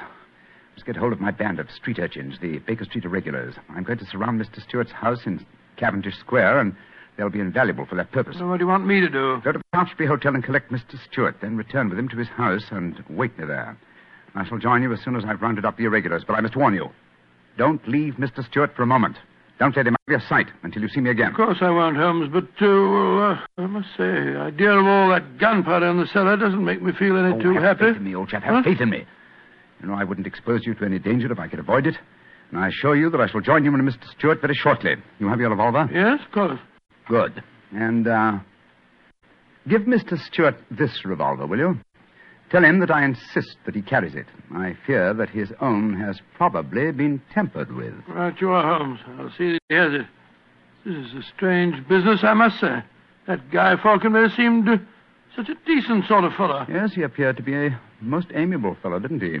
Let's 0.72 0.82
get 0.82 0.96
hold 0.96 1.14
of 1.14 1.20
my 1.20 1.30
band 1.30 1.58
of 1.58 1.70
street 1.70 1.98
urchins, 1.98 2.36
the 2.40 2.58
Baker 2.58 2.84
Street 2.84 3.06
Irregulars. 3.06 3.54
I'm 3.70 3.84
going 3.84 3.98
to 3.98 4.04
surround 4.04 4.40
Mr. 4.40 4.62
Stewart's 4.62 4.92
house 4.92 5.20
in 5.24 5.44
Cavendish 5.78 6.18
Square, 6.18 6.60
and 6.60 6.76
they'll 7.16 7.30
be 7.30 7.40
invaluable 7.40 7.86
for 7.86 7.94
that 7.96 8.12
purpose. 8.12 8.36
So 8.38 8.46
what 8.46 8.58
do 8.58 8.64
you 8.64 8.68
want 8.68 8.86
me 8.86 9.00
to 9.00 9.08
do? 9.08 9.40
Go 9.42 9.52
to 9.52 9.58
the 9.58 9.76
Country 9.76 10.06
Hotel 10.06 10.34
and 10.34 10.44
collect 10.44 10.70
Mr. 10.70 11.02
Stewart, 11.10 11.36
then 11.40 11.56
return 11.56 11.88
with 11.88 11.98
him 11.98 12.08
to 12.10 12.18
his 12.18 12.28
house 12.28 12.64
and 12.70 13.02
wait 13.08 13.38
me 13.38 13.46
there. 13.46 13.78
I 14.34 14.46
shall 14.46 14.58
join 14.58 14.82
you 14.82 14.92
as 14.92 15.00
soon 15.02 15.16
as 15.16 15.24
I've 15.24 15.40
rounded 15.40 15.64
up 15.64 15.78
the 15.78 15.84
irregulars, 15.84 16.22
but 16.26 16.34
I 16.34 16.40
must 16.40 16.56
warn 16.56 16.74
you. 16.74 16.90
Don't 17.56 17.86
leave 17.88 18.14
Mr. 18.14 18.44
Stewart 18.46 18.76
for 18.76 18.82
a 18.82 18.86
moment. 18.86 19.16
Don't 19.60 19.76
let 19.76 19.86
him 19.86 19.92
out 19.94 20.00
of 20.08 20.10
your 20.10 20.22
sight 20.28 20.46
until 20.62 20.80
you 20.82 20.88
see 20.88 21.00
me 21.00 21.10
again. 21.10 21.28
Of 21.28 21.34
course 21.36 21.58
I 21.60 21.68
won't, 21.70 21.96
Holmes, 21.96 22.30
but, 22.32 22.44
uh, 22.64 22.66
well, 22.66 23.22
uh, 23.32 23.38
I 23.58 23.66
must 23.66 23.88
say, 23.90 24.08
the 24.32 24.38
idea 24.40 24.70
of 24.72 24.86
all 24.86 25.10
that 25.10 25.38
gunpowder 25.38 25.86
in 25.86 25.98
the 25.98 26.06
cellar 26.06 26.36
doesn't 26.38 26.64
make 26.64 26.80
me 26.80 26.92
feel 26.98 27.16
any 27.18 27.34
Oh, 27.34 27.38
too 27.40 27.52
have 27.52 27.62
happy. 27.62 27.84
faith 27.92 27.96
in 27.98 28.04
me, 28.04 28.14
old 28.14 28.30
chap. 28.30 28.42
Have 28.42 28.54
Huh? 28.54 28.62
faith 28.62 28.80
in 28.80 28.88
me. 28.88 29.04
You 29.82 29.88
know, 29.88 29.94
I 29.94 30.04
wouldn't 30.04 30.26
expose 30.26 30.64
you 30.66 30.74
to 30.74 30.84
any 30.84 30.98
danger 30.98 31.30
if 31.30 31.38
I 31.38 31.46
could 31.46 31.58
avoid 31.58 31.86
it. 31.86 31.96
And 32.50 32.58
I 32.58 32.68
assure 32.68 32.96
you 32.96 33.10
that 33.10 33.20
I 33.20 33.26
shall 33.28 33.40
join 33.42 33.64
you 33.64 33.72
and 33.74 33.86
Mr. 33.86 34.04
Stewart 34.18 34.40
very 34.40 34.54
shortly. 34.54 34.96
You 35.18 35.28
have 35.28 35.38
your 35.40 35.50
revolver? 35.50 35.88
Yes, 35.92 36.20
of 36.24 36.32
course. 36.32 36.58
Good. 37.06 37.42
And, 37.72 38.08
uh, 38.08 38.38
give 39.68 39.82
Mr. 39.82 40.18
Stewart 40.18 40.56
this 40.70 41.04
revolver, 41.04 41.46
will 41.46 41.58
you? 41.58 41.78
Tell 42.50 42.64
him 42.64 42.80
that 42.80 42.90
I 42.90 43.04
insist 43.04 43.56
that 43.64 43.76
he 43.76 43.82
carries 43.82 44.14
it. 44.14 44.26
I 44.52 44.76
fear 44.84 45.14
that 45.14 45.30
his 45.30 45.52
own 45.60 45.94
has 46.00 46.20
probably 46.36 46.90
been 46.90 47.22
tampered 47.32 47.72
with. 47.72 47.94
Right 48.08 48.34
you 48.40 48.50
are, 48.50 48.76
Holmes. 48.78 48.98
I'll 49.18 49.30
see 49.38 49.52
that 49.52 49.60
he 49.68 49.74
has 49.76 49.92
it. 49.92 50.06
This 50.84 51.06
is 51.06 51.14
a 51.14 51.22
strange 51.36 51.86
business, 51.88 52.20
I 52.24 52.34
must 52.34 52.58
say. 52.58 52.82
That 53.28 53.50
guy 53.52 53.76
Falconberry 53.80 54.30
seemed 54.30 54.68
uh, 54.68 54.78
such 55.36 55.48
a 55.48 55.54
decent 55.64 56.06
sort 56.06 56.24
of 56.24 56.32
fellow. 56.32 56.66
Yes, 56.68 56.92
he 56.94 57.02
appeared 57.02 57.36
to 57.36 57.42
be 57.42 57.54
a 57.54 57.80
most 58.00 58.28
amiable 58.34 58.76
fellow, 58.82 58.98
didn't 58.98 59.20
he? 59.20 59.38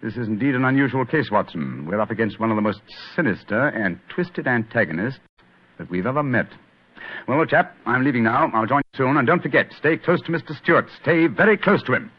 This 0.00 0.16
is 0.16 0.28
indeed 0.28 0.54
an 0.54 0.64
unusual 0.64 1.04
case, 1.04 1.30
Watson. 1.30 1.86
We're 1.86 2.00
up 2.00 2.10
against 2.10 2.38
one 2.38 2.50
of 2.50 2.56
the 2.56 2.62
most 2.62 2.82
sinister 3.16 3.68
and 3.68 3.98
twisted 4.08 4.46
antagonists 4.46 5.20
that 5.78 5.90
we've 5.90 6.06
ever 6.06 6.22
met. 6.22 6.48
Well, 7.26 7.38
old 7.38 7.48
chap, 7.48 7.76
I'm 7.86 8.04
leaving 8.04 8.24
now. 8.24 8.50
I'll 8.54 8.66
join 8.66 8.78
you 8.78 8.81
soon. 8.94 9.16
And 9.16 9.26
don't 9.26 9.42
forget, 9.42 9.72
stay 9.78 9.96
close 9.96 10.20
to 10.22 10.32
Mr. 10.32 10.54
Stewart. 10.62 10.86
Stay 11.00 11.26
very 11.26 11.56
close 11.56 11.82
to 11.84 11.94
him. 11.94 12.10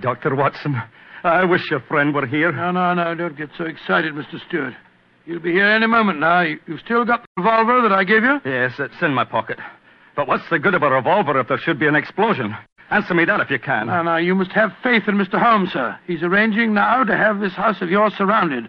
Dr. 0.00 0.34
Watson, 0.34 0.74
I 1.22 1.44
wish 1.44 1.70
your 1.70 1.80
friend 1.80 2.12
were 2.14 2.26
here. 2.26 2.50
No, 2.52 2.72
no, 2.72 2.94
no, 2.94 3.14
don't 3.14 3.36
get 3.36 3.50
so 3.56 3.64
excited, 3.64 4.14
Mr. 4.14 4.44
Stewart. 4.48 4.74
He'll 5.26 5.40
be 5.40 5.52
here 5.52 5.66
any 5.66 5.86
moment 5.86 6.20
now. 6.20 6.42
You, 6.42 6.58
you've 6.66 6.80
still 6.80 7.04
got 7.04 7.22
the 7.22 7.42
revolver 7.42 7.82
that 7.82 7.92
I 7.92 8.02
gave 8.04 8.22
you? 8.22 8.40
Yes, 8.44 8.72
it's 8.78 9.00
in 9.02 9.14
my 9.14 9.24
pocket. 9.24 9.58
But 10.16 10.26
what's 10.28 10.48
the 10.50 10.58
good 10.58 10.74
of 10.74 10.82
a 10.82 10.90
revolver 10.90 11.38
if 11.38 11.48
there 11.48 11.58
should 11.58 11.78
be 11.78 11.86
an 11.86 11.94
explosion? 11.94 12.54
Answer 12.90 13.14
me 13.14 13.24
that 13.24 13.40
if 13.40 13.50
you 13.50 13.58
can. 13.58 13.86
Now, 13.88 14.02
now, 14.02 14.16
you 14.16 14.34
must 14.34 14.52
have 14.52 14.72
faith 14.82 15.04
in 15.08 15.16
Mr. 15.16 15.40
Holmes, 15.42 15.72
sir. 15.72 15.98
He's 16.06 16.22
arranging 16.22 16.72
now 16.74 17.02
to 17.02 17.16
have 17.16 17.40
this 17.40 17.52
house 17.52 17.82
of 17.82 17.90
yours 17.90 18.14
surrounded 18.16 18.68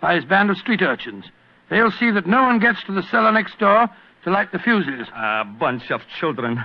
by 0.00 0.14
his 0.14 0.24
band 0.24 0.50
of 0.50 0.56
street 0.56 0.80
urchins. 0.80 1.26
They'll 1.68 1.90
see 1.90 2.10
that 2.10 2.26
no 2.26 2.44
one 2.44 2.60
gets 2.60 2.82
to 2.84 2.92
the 2.92 3.02
cellar 3.02 3.30
next 3.32 3.58
door 3.58 3.88
to 4.24 4.30
light 4.30 4.52
the 4.52 4.58
fuses. 4.58 5.08
A 5.14 5.44
bunch 5.44 5.90
of 5.90 6.00
children. 6.18 6.64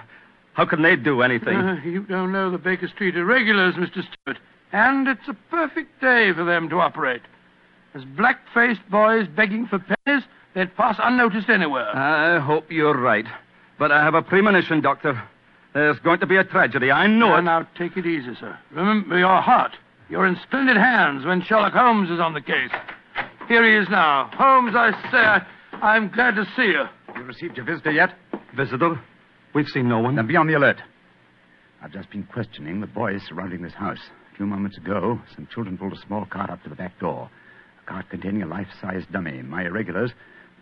How 0.54 0.66
can 0.66 0.82
they 0.82 0.96
do 0.96 1.22
anything? 1.22 1.58
Uh, 1.58 1.82
you 1.84 2.04
don't 2.04 2.32
know 2.32 2.50
the 2.52 2.58
Baker 2.58 2.88
Street 2.88 3.16
irregulars, 3.18 3.76
Mr. 3.76 4.02
Stewart. 4.04 4.38
And 4.72 5.08
it's 5.08 5.28
a 5.28 5.34
perfect 5.50 6.00
day 6.00 6.32
for 6.34 6.46
them 6.46 6.70
to 6.70 6.80
operate. 6.80 7.22
As 7.96 8.04
black-faced 8.06 8.82
boys 8.90 9.28
begging 9.28 9.68
for 9.68 9.80
pennies, 9.80 10.24
they'd 10.56 10.76
pass 10.76 10.96
unnoticed 11.00 11.50
anywhere. 11.50 11.96
I 11.96 12.40
hope 12.40 12.72
you're 12.72 12.98
right. 12.98 13.26
But 13.78 13.92
I 13.92 14.04
have 14.04 14.16
a 14.16 14.22
premonition, 14.22 14.82
Doctor. 14.82 15.22
There's 15.74 15.98
going 16.00 16.20
to 16.20 16.28
be 16.28 16.38
a 16.38 16.44
tragedy. 16.44 16.92
I 16.92 17.08
know 17.08 17.30
now, 17.30 17.38
it. 17.38 17.42
now, 17.42 17.68
take 17.78 17.98
it 17.98 18.06
easy, 18.06 18.36
sir. 18.40 18.58
Remember 18.72 19.18
your 19.18 19.42
heart. 19.42 19.72
You're 20.10 20.28
in 20.28 20.38
splendid 20.44 20.78
hands 20.78 21.26
when 21.26 21.42
Sherlock 21.42 21.74
Holmes 21.74 22.12
is 22.12 22.20
on 22.20 22.34
the 22.34 22.42
case. 22.42 22.70
Here 23.48 23.66
he 23.66 23.84
is 23.84 23.90
now. 23.90 24.30
Holmes, 24.34 24.74
I 24.76 24.92
say, 25.12 25.18
I, 25.18 25.42
I'm 25.82 26.10
glad 26.10 26.36
to 26.36 26.46
see 26.56 26.64
you. 26.64 26.84
You 27.16 27.24
received 27.24 27.58
your 27.58 27.66
visitor 27.66 27.92
yet? 27.92 28.12
Visitor? 28.56 29.02
We've 29.56 29.68
seen 29.68 29.90
no 29.90 30.00
one. 30.00 30.16
Then 30.16 30.28
be 30.28 30.36
on 30.36 30.48
the 30.48 30.54
alert. 30.54 30.82
I've 31.82 31.92
just 31.92 32.10
been 32.12 32.24
questioning 32.24 32.80
the 32.80 32.88
boys 32.88 33.22
surrounding 33.28 33.62
this 33.62 33.74
house. 33.74 34.00
A 34.32 34.36
few 34.38 34.46
moments 34.46 34.78
ago, 34.78 35.20
some 35.36 35.48
children 35.54 35.78
pulled 35.78 35.94
a 35.94 36.02
small 36.08 36.26
cart 36.26 36.50
up 36.50 36.64
to 36.64 36.70
the 36.70 36.76
back 36.76 37.00
door. 37.00 37.30
A 37.84 37.90
cart 37.90 38.10
containing 38.10 38.44
a 38.44 38.48
life-size 38.48 39.04
dummy. 39.12 39.42
My 39.42 39.66
irregulars 39.66 40.12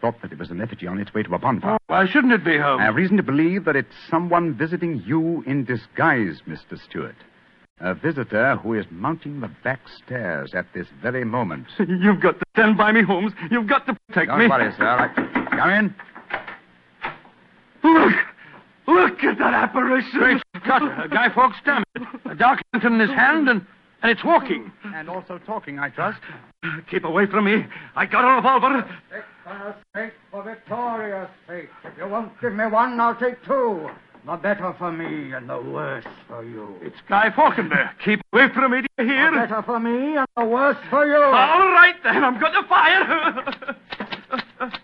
thought 0.01 0.21
that 0.23 0.31
it 0.31 0.39
was 0.39 0.49
an 0.49 0.59
effigy 0.59 0.87
on 0.87 0.99
its 0.99 1.13
way 1.13 1.23
to 1.23 1.33
a 1.33 1.37
bonfire. 1.39 1.77
Why 1.87 2.07
shouldn't 2.07 2.33
it 2.33 2.43
be, 2.43 2.57
Holmes? 2.57 2.81
I 2.81 2.85
have 2.85 2.95
reason 2.95 3.17
to 3.17 3.23
believe 3.23 3.65
that 3.65 3.75
it's 3.75 3.93
someone 4.09 4.55
visiting 4.55 5.03
you 5.05 5.43
in 5.45 5.63
disguise, 5.63 6.41
Mr. 6.47 6.81
Stewart. 6.83 7.15
A 7.79 7.93
visitor 7.95 8.57
who 8.57 8.73
is 8.75 8.85
mounting 8.91 9.39
the 9.39 9.49
back 9.63 9.79
stairs 9.87 10.53
at 10.53 10.65
this 10.73 10.87
very 11.01 11.23
moment. 11.23 11.65
You've 11.79 12.19
got 12.19 12.39
to 12.39 12.45
stand 12.55 12.77
by 12.77 12.91
me, 12.91 13.03
Holmes. 13.03 13.33
You've 13.49 13.67
got 13.67 13.85
to 13.87 13.97
protect 14.07 14.29
Don't 14.29 14.39
me. 14.39 14.47
worry, 14.47 14.71
sir. 14.77 14.85
I... 14.85 15.55
Come 15.57 15.69
in. 15.69 15.95
Look! 17.83 18.13
Look 18.87 19.23
at 19.23 19.37
that 19.39 19.53
apparition! 19.53 20.19
Great 20.19 20.41
Scott, 20.63 21.05
a 21.05 21.07
Guy 21.07 21.29
Fawkes 21.33 21.57
stamp. 21.61 21.85
A 22.25 22.35
dark 22.35 22.61
lantern 22.73 22.95
in 22.95 22.99
his 22.99 23.09
hand, 23.09 23.49
and, 23.49 23.65
and 24.03 24.11
it's 24.11 24.23
walking. 24.23 24.71
And 24.83 25.09
also 25.09 25.39
talking, 25.39 25.79
I 25.79 25.89
trust. 25.89 26.19
Keep 26.89 27.05
away 27.05 27.25
from 27.25 27.45
me. 27.45 27.65
I 27.95 28.05
got 28.05 28.25
a 28.25 28.35
revolver. 28.35 28.87
For 29.43 29.75
sake, 29.95 30.13
for 30.29 30.43
Victoria's 30.43 31.29
sake. 31.47 31.69
If 31.83 31.97
you 31.97 32.07
won't 32.07 32.39
give 32.41 32.53
me 32.53 32.65
one, 32.67 32.99
I'll 32.99 33.15
take 33.15 33.43
two. 33.43 33.89
The 34.25 34.35
better 34.37 34.75
for 34.77 34.91
me 34.91 35.33
and 35.33 35.49
the 35.49 35.59
worse 35.59 36.05
for 36.27 36.43
you. 36.43 36.75
It's 36.81 36.97
Guy 37.09 37.31
Falkenberg. 37.31 37.89
Keep 38.05 38.21
away 38.33 38.49
from 38.53 38.71
me, 38.71 38.81
do 38.81 38.87
you 38.99 39.07
The 39.07 39.11
hear? 39.13 39.31
better 39.31 39.63
for 39.63 39.79
me 39.79 40.15
and 40.17 40.27
the 40.37 40.45
worse 40.45 40.77
for 40.91 41.07
you. 41.07 41.15
All 41.15 41.31
right, 41.33 41.95
then. 42.03 42.23
I'm 42.23 42.39
going 42.39 42.53
to 42.53 42.63
fire. 42.69 43.55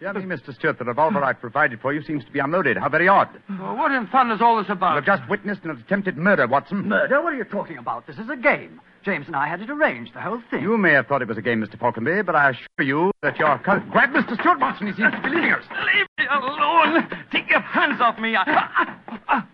Dear 0.00 0.12
me, 0.12 0.36
Mr. 0.36 0.54
Stewart, 0.54 0.78
the 0.78 0.84
revolver 0.84 1.24
I've 1.24 1.40
provided 1.40 1.80
for 1.80 1.92
you 1.92 2.02
seems 2.02 2.24
to 2.26 2.30
be 2.30 2.38
unloaded. 2.38 2.76
How 2.76 2.88
very 2.90 3.08
odd. 3.08 3.28
Well, 3.58 3.74
what 3.74 3.90
in 3.90 4.06
fun 4.08 4.30
is 4.30 4.40
all 4.40 4.56
this 4.58 4.70
about? 4.70 4.94
You've 4.96 5.06
just 5.06 5.28
witnessed 5.28 5.62
an 5.64 5.70
attempted 5.70 6.16
murder, 6.16 6.46
Watson. 6.46 6.86
Murder? 6.86 7.20
What 7.22 7.32
are 7.32 7.36
you 7.36 7.42
talking 7.44 7.78
about? 7.78 8.06
This 8.06 8.16
is 8.18 8.28
a 8.28 8.36
game. 8.36 8.80
James 9.08 9.26
and 9.26 9.34
I 9.36 9.48
had 9.48 9.62
it 9.62 9.70
arranged, 9.70 10.12
the 10.12 10.20
whole 10.20 10.42
thing. 10.50 10.60
You 10.60 10.76
may 10.76 10.92
have 10.92 11.06
thought 11.06 11.22
it 11.22 11.28
was 11.28 11.38
a 11.38 11.40
game, 11.40 11.64
Mr. 11.64 11.78
Falconby, 11.78 12.20
but 12.26 12.36
I 12.36 12.50
assure 12.50 12.86
you 12.86 13.10
that 13.22 13.38
your 13.38 13.58
cousin... 13.60 13.88
Grab 13.88 14.10
Mr. 14.10 14.38
Stewart, 14.38 14.60
Watson. 14.60 14.86
He 14.86 14.92
seems 14.92 15.14
to 15.14 15.20
be 15.22 15.30
leaving 15.30 15.50
us. 15.50 15.64
Leave 15.70 16.06
me 16.18 16.26
alone. 16.30 17.08
Take 17.32 17.48
your 17.48 17.60
hands 17.60 18.02
off 18.02 18.18
me. 18.18 18.36
I- 18.36 19.44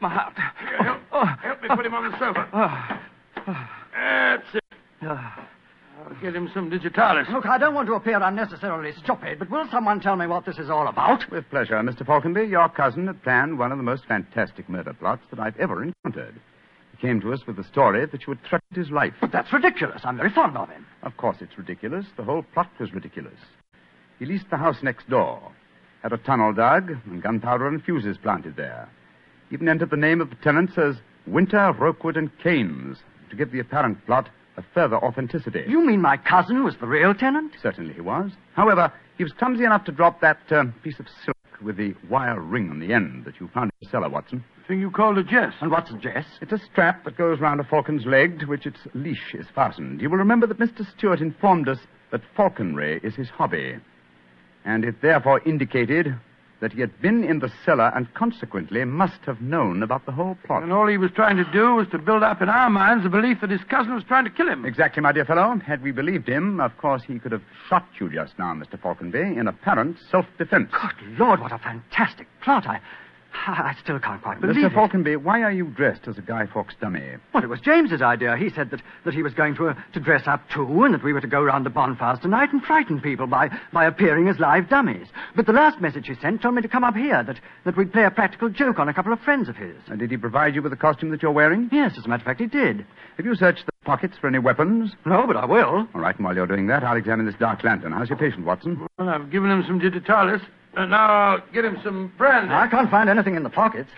my 0.00 0.08
heart. 0.08 0.32
Help, 0.82 1.00
oh, 1.12 1.20
oh. 1.20 1.26
help 1.42 1.60
me 1.60 1.68
put 1.76 1.84
him 1.84 1.92
on 1.92 2.10
the 2.10 2.18
sofa. 2.18 2.48
Oh, 2.54 3.52
That's 3.94 4.54
it. 4.54 4.62
I'll 5.02 6.20
get 6.22 6.34
him 6.34 6.50
some 6.54 6.70
digitalis. 6.70 7.28
Look, 7.30 7.44
I 7.44 7.58
don't 7.58 7.74
want 7.74 7.88
to 7.88 7.94
appear 7.94 8.18
unnecessarily 8.22 8.92
stupid, 9.04 9.38
but 9.38 9.50
will 9.50 9.68
someone 9.70 10.00
tell 10.00 10.16
me 10.16 10.26
what 10.26 10.46
this 10.46 10.56
is 10.56 10.70
all 10.70 10.88
about? 10.88 11.30
With 11.30 11.50
pleasure, 11.50 11.74
Mr. 11.74 12.06
Falconby. 12.06 12.46
Your 12.46 12.70
cousin 12.70 13.08
had 13.08 13.22
planned 13.22 13.58
one 13.58 13.72
of 13.72 13.78
the 13.78 13.84
most 13.84 14.06
fantastic 14.06 14.70
murder 14.70 14.94
plots 14.94 15.22
that 15.28 15.38
I've 15.38 15.58
ever 15.58 15.82
encountered. 15.84 16.40
Came 17.02 17.20
to 17.22 17.32
us 17.32 17.40
with 17.48 17.56
the 17.56 17.64
story 17.64 18.06
that 18.06 18.20
you 18.20 18.32
had 18.32 18.44
threatened 18.48 18.76
his 18.76 18.92
life. 18.92 19.12
But 19.20 19.32
that's 19.32 19.52
ridiculous. 19.52 20.02
I'm 20.04 20.16
very 20.16 20.30
fond 20.30 20.56
of 20.56 20.68
him. 20.68 20.86
Of 21.02 21.16
course, 21.16 21.38
it's 21.40 21.58
ridiculous. 21.58 22.06
The 22.16 22.22
whole 22.22 22.44
plot 22.54 22.70
was 22.78 22.94
ridiculous. 22.94 23.40
He 24.20 24.24
leased 24.24 24.48
the 24.50 24.56
house 24.56 24.84
next 24.84 25.10
door, 25.10 25.50
had 26.04 26.12
a 26.12 26.16
tunnel 26.18 26.52
dug, 26.52 26.92
and 27.06 27.20
gunpowder 27.20 27.66
and 27.66 27.82
fuses 27.82 28.18
planted 28.18 28.54
there. 28.54 28.88
Even 29.50 29.68
entered 29.68 29.90
the 29.90 29.96
name 29.96 30.20
of 30.20 30.30
the 30.30 30.36
tenants 30.36 30.78
as 30.78 30.94
Winter, 31.26 31.74
Rookwood, 31.76 32.16
and 32.16 32.30
Keynes 32.38 32.98
to 33.30 33.36
give 33.36 33.50
the 33.50 33.58
apparent 33.58 34.06
plot 34.06 34.28
a 34.56 34.62
further 34.72 34.96
authenticity. 34.96 35.64
You 35.66 35.84
mean 35.84 36.00
my 36.00 36.16
cousin 36.16 36.62
was 36.62 36.76
the 36.76 36.86
real 36.86 37.14
tenant? 37.14 37.52
Certainly 37.60 37.94
he 37.94 38.00
was. 38.00 38.30
However, 38.54 38.92
he 39.18 39.24
was 39.24 39.32
clumsy 39.32 39.64
enough 39.64 39.84
to 39.86 39.92
drop 39.92 40.20
that 40.20 40.38
uh, 40.52 40.66
piece 40.84 41.00
of 41.00 41.06
silk 41.24 41.36
with 41.60 41.76
the 41.76 41.96
wire 42.08 42.40
ring 42.40 42.70
on 42.70 42.78
the 42.78 42.92
end 42.92 43.24
that 43.24 43.40
you 43.40 43.48
found 43.52 43.72
in 43.72 43.86
the 43.86 43.90
cellar, 43.90 44.08
Watson. 44.08 44.44
Thing 44.68 44.80
you 44.80 44.90
called 44.90 45.18
a 45.18 45.24
jess. 45.24 45.54
And 45.60 45.70
what's 45.70 45.90
a 45.90 45.98
jess? 45.98 46.24
It's 46.40 46.52
a 46.52 46.58
strap 46.58 47.04
that 47.04 47.16
goes 47.16 47.40
round 47.40 47.60
a 47.60 47.64
falcon's 47.64 48.06
leg 48.06 48.38
to 48.40 48.46
which 48.46 48.64
its 48.64 48.78
leash 48.94 49.34
is 49.34 49.46
fastened. 49.54 50.00
You 50.00 50.08
will 50.08 50.18
remember 50.18 50.46
that 50.46 50.58
Mr. 50.58 50.88
Stewart 50.96 51.20
informed 51.20 51.68
us 51.68 51.78
that 52.12 52.20
falconry 52.36 53.00
is 53.02 53.14
his 53.14 53.28
hobby, 53.28 53.76
and 54.64 54.84
it 54.84 55.02
therefore 55.02 55.40
indicated 55.44 56.14
that 56.60 56.72
he 56.72 56.80
had 56.80 57.02
been 57.02 57.24
in 57.24 57.40
the 57.40 57.50
cellar 57.64 57.90
and 57.96 58.14
consequently 58.14 58.84
must 58.84 59.18
have 59.26 59.40
known 59.40 59.82
about 59.82 60.06
the 60.06 60.12
whole 60.12 60.38
plot. 60.46 60.62
And 60.62 60.72
all 60.72 60.86
he 60.86 60.96
was 60.96 61.10
trying 61.10 61.36
to 61.38 61.52
do 61.52 61.74
was 61.74 61.88
to 61.88 61.98
build 61.98 62.22
up 62.22 62.40
in 62.40 62.48
our 62.48 62.70
minds 62.70 63.02
the 63.02 63.10
belief 63.10 63.40
that 63.40 63.50
his 63.50 63.64
cousin 63.68 63.92
was 63.92 64.04
trying 64.04 64.24
to 64.24 64.30
kill 64.30 64.48
him. 64.48 64.64
Exactly, 64.64 65.02
my 65.02 65.10
dear 65.10 65.24
fellow. 65.24 65.58
Had 65.66 65.82
we 65.82 65.90
believed 65.90 66.28
him, 66.28 66.60
of 66.60 66.78
course 66.78 67.02
he 67.02 67.18
could 67.18 67.32
have 67.32 67.42
shot 67.68 67.84
you 67.98 68.08
just 68.08 68.38
now, 68.38 68.54
Mr. 68.54 68.80
Falconby, 68.80 69.18
in 69.18 69.48
apparent 69.48 69.96
self-defense. 70.08 70.70
Good 70.70 71.18
Lord, 71.18 71.40
what 71.40 71.50
a 71.50 71.58
fantastic 71.58 72.28
plot. 72.44 72.64
I, 72.68 72.80
I 73.46 73.74
still 73.82 73.98
can't 73.98 74.22
quite 74.22 74.40
believe 74.40 74.56
Mr. 74.56 74.66
it. 74.66 74.74
Falconby, 74.74 75.16
why 75.16 75.42
are 75.42 75.50
you 75.50 75.66
dressed 75.66 76.06
as 76.06 76.18
a 76.18 76.22
Guy 76.22 76.46
Fawkes 76.46 76.74
dummy? 76.80 77.02
Well, 77.32 77.42
it 77.42 77.48
was 77.48 77.60
James's 77.60 78.02
idea. 78.02 78.36
He 78.36 78.50
said 78.50 78.70
that, 78.70 78.82
that 79.04 79.14
he 79.14 79.22
was 79.22 79.34
going 79.34 79.54
to, 79.56 79.68
uh, 79.68 79.74
to 79.94 80.00
dress 80.00 80.22
up 80.26 80.42
too, 80.50 80.84
and 80.84 80.94
that 80.94 81.02
we 81.02 81.12
were 81.12 81.20
to 81.20 81.26
go 81.26 81.42
round 81.42 81.66
the 81.66 81.70
bonfires 81.70 82.18
tonight 82.20 82.52
and 82.52 82.62
frighten 82.62 83.00
people 83.00 83.26
by, 83.26 83.48
by 83.72 83.86
appearing 83.86 84.28
as 84.28 84.38
live 84.38 84.68
dummies. 84.68 85.08
But 85.34 85.46
the 85.46 85.52
last 85.52 85.80
message 85.80 86.06
he 86.06 86.14
sent 86.14 86.42
told 86.42 86.54
me 86.54 86.62
to 86.62 86.68
come 86.68 86.84
up 86.84 86.94
here, 86.94 87.22
that, 87.24 87.40
that 87.64 87.76
we'd 87.76 87.92
play 87.92 88.04
a 88.04 88.10
practical 88.10 88.48
joke 88.48 88.78
on 88.78 88.88
a 88.88 88.94
couple 88.94 89.12
of 89.12 89.20
friends 89.20 89.48
of 89.48 89.56
his. 89.56 89.76
And 89.88 89.98
did 89.98 90.10
he 90.10 90.16
provide 90.16 90.54
you 90.54 90.62
with 90.62 90.70
the 90.72 90.76
costume 90.76 91.10
that 91.10 91.22
you're 91.22 91.32
wearing? 91.32 91.68
Yes, 91.72 91.92
as 91.98 92.04
a 92.04 92.08
matter 92.08 92.22
of 92.22 92.26
fact, 92.26 92.40
he 92.40 92.46
did. 92.46 92.84
Have 93.16 93.26
you 93.26 93.34
searched 93.34 93.66
the 93.66 93.72
pockets 93.84 94.16
for 94.20 94.28
any 94.28 94.38
weapons? 94.38 94.92
No, 95.04 95.26
but 95.26 95.36
I 95.36 95.44
will. 95.44 95.88
All 95.94 96.00
right, 96.00 96.14
and 96.14 96.24
while 96.24 96.34
you're 96.34 96.46
doing 96.46 96.66
that, 96.68 96.84
I'll 96.84 96.96
examine 96.96 97.26
this 97.26 97.34
dark 97.38 97.64
lantern. 97.64 97.92
How's 97.92 98.08
your 98.08 98.18
patient, 98.18 98.44
Watson? 98.46 98.86
Well, 98.98 99.08
I've 99.08 99.30
given 99.30 99.50
him 99.50 99.64
some 99.66 99.78
digitalis. 99.78 100.42
And 100.74 100.90
now 100.90 101.06
I'll 101.06 101.42
get 101.52 101.64
him 101.64 101.76
some 101.84 102.12
brandy. 102.16 102.52
I 102.52 102.66
can't 102.68 102.90
find 102.90 103.08
anything 103.08 103.34
in 103.34 103.42
the 103.42 103.50
pockets. 103.50 103.90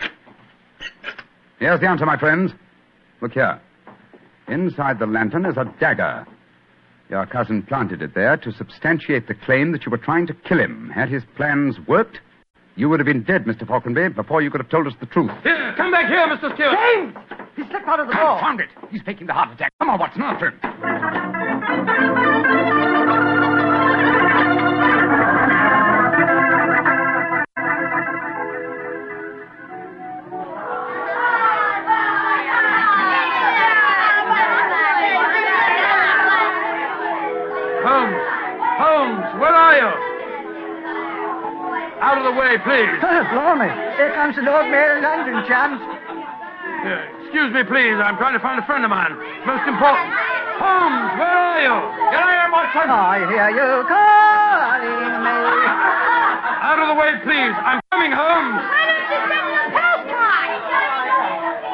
Here's 1.59 1.79
the 1.79 1.87
answer, 1.87 2.05
my 2.05 2.17
friends. 2.17 2.51
Look 3.21 3.33
here. 3.33 3.59
Inside 4.47 4.99
the 4.99 5.07
lantern 5.07 5.45
is 5.45 5.57
a 5.57 5.65
dagger. 5.79 6.27
Your 7.09 7.25
cousin 7.25 7.63
planted 7.63 8.01
it 8.01 8.13
there 8.13 8.35
to 8.37 8.51
substantiate 8.51 9.27
the 9.27 9.35
claim 9.35 9.71
that 9.71 9.85
you 9.85 9.91
were 9.91 9.97
trying 9.97 10.27
to 10.27 10.33
kill 10.33 10.59
him. 10.59 10.91
Had 10.93 11.09
his 11.09 11.23
plans 11.37 11.77
worked, 11.87 12.19
you 12.75 12.89
would 12.89 12.99
have 12.99 13.05
been 13.05 13.23
dead, 13.23 13.45
Mr. 13.45 13.65
Falconby, 13.65 14.09
before 14.09 14.41
you 14.41 14.51
could 14.51 14.59
have 14.59 14.69
told 14.69 14.85
us 14.87 14.93
the 14.99 15.05
truth. 15.05 15.31
Here, 15.43 15.73
come 15.77 15.91
back 15.91 16.07
here, 16.07 16.27
Mr. 16.27 16.53
Stewart. 16.55 16.77
James! 16.77 17.15
He 17.55 17.63
slipped 17.69 17.87
out 17.87 18.01
of 18.01 18.07
the 18.07 18.13
door. 18.13 18.39
Found 18.39 18.59
it. 18.59 18.69
He's 18.91 19.01
faking 19.03 19.27
the 19.27 19.33
heart 19.33 19.53
attack. 19.53 19.71
Come 19.79 19.89
on, 19.91 19.99
Watson, 19.99 20.23
after 20.23 20.49
him. 20.49 20.59
Of 42.25 42.33
the 42.33 42.39
way, 42.41 42.57
please. 42.65 42.89
Blimey. 43.33 43.69
Here 44.01 44.09
comes 44.17 44.35
the 44.35 44.41
Lord 44.41 44.65
Mayor 44.73 44.97
of 44.97 45.03
London, 45.05 45.45
chums. 45.45 45.77
Here, 46.81 47.05
excuse 47.21 47.53
me, 47.53 47.61
please. 47.69 47.97
I'm 48.01 48.17
trying 48.17 48.33
to 48.33 48.41
find 48.41 48.57
a 48.57 48.65
friend 48.65 48.81
of 48.81 48.89
mine. 48.89 49.13
Most 49.45 49.65
important. 49.69 50.09
Holmes, 50.57 51.21
where 51.21 51.37
are 51.37 51.61
you? 51.61 51.75
Get 52.09 52.21
out 52.25 52.33
here, 52.33 52.49
Watson. 52.49 52.89
I 52.89 53.21
hear 53.29 53.49
you 53.53 53.69
calling 53.85 55.17
me. 55.21 55.37
Out 56.65 56.79
of 56.81 56.87
the 56.89 56.97
way, 56.97 57.11
please. 57.21 57.53
I'm 57.61 57.79
coming, 57.91 58.09
Holmes. 58.09 58.63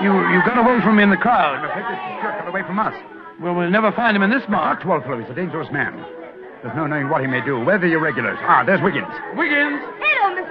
You, 0.03 0.11
you 0.33 0.41
got 0.43 0.57
away 0.57 0.81
from 0.81 0.97
me 0.97 1.03
in 1.03 1.11
the 1.11 1.21
crowd. 1.21 1.61
I'm 1.61 1.69
afraid 1.69 1.85
Mr. 1.85 2.19
Stewart 2.19 2.35
got 2.41 2.47
away 2.47 2.63
from 2.65 2.79
us. 2.79 2.95
Well, 3.39 3.53
we'll 3.53 3.69
never 3.69 3.91
find 3.93 4.17
him 4.17 4.23
in 4.23 4.31
this 4.31 4.43
mark. 4.49 4.79
Not 4.83 5.05
Walpole. 5.05 5.21
He's 5.21 5.29
a 5.29 5.35
dangerous 5.35 5.69
man. 5.71 5.93
There's 6.63 6.75
no 6.75 6.87
knowing 6.87 7.09
what 7.09 7.21
he 7.21 7.27
may 7.27 7.45
do. 7.45 7.59
Where 7.63 7.75
are 7.75 7.79
the 7.79 7.93
irregulars? 7.93 8.37
Ah, 8.41 8.63
there's 8.65 8.81
Wiggins. 8.81 9.13
Wiggins! 9.37 9.81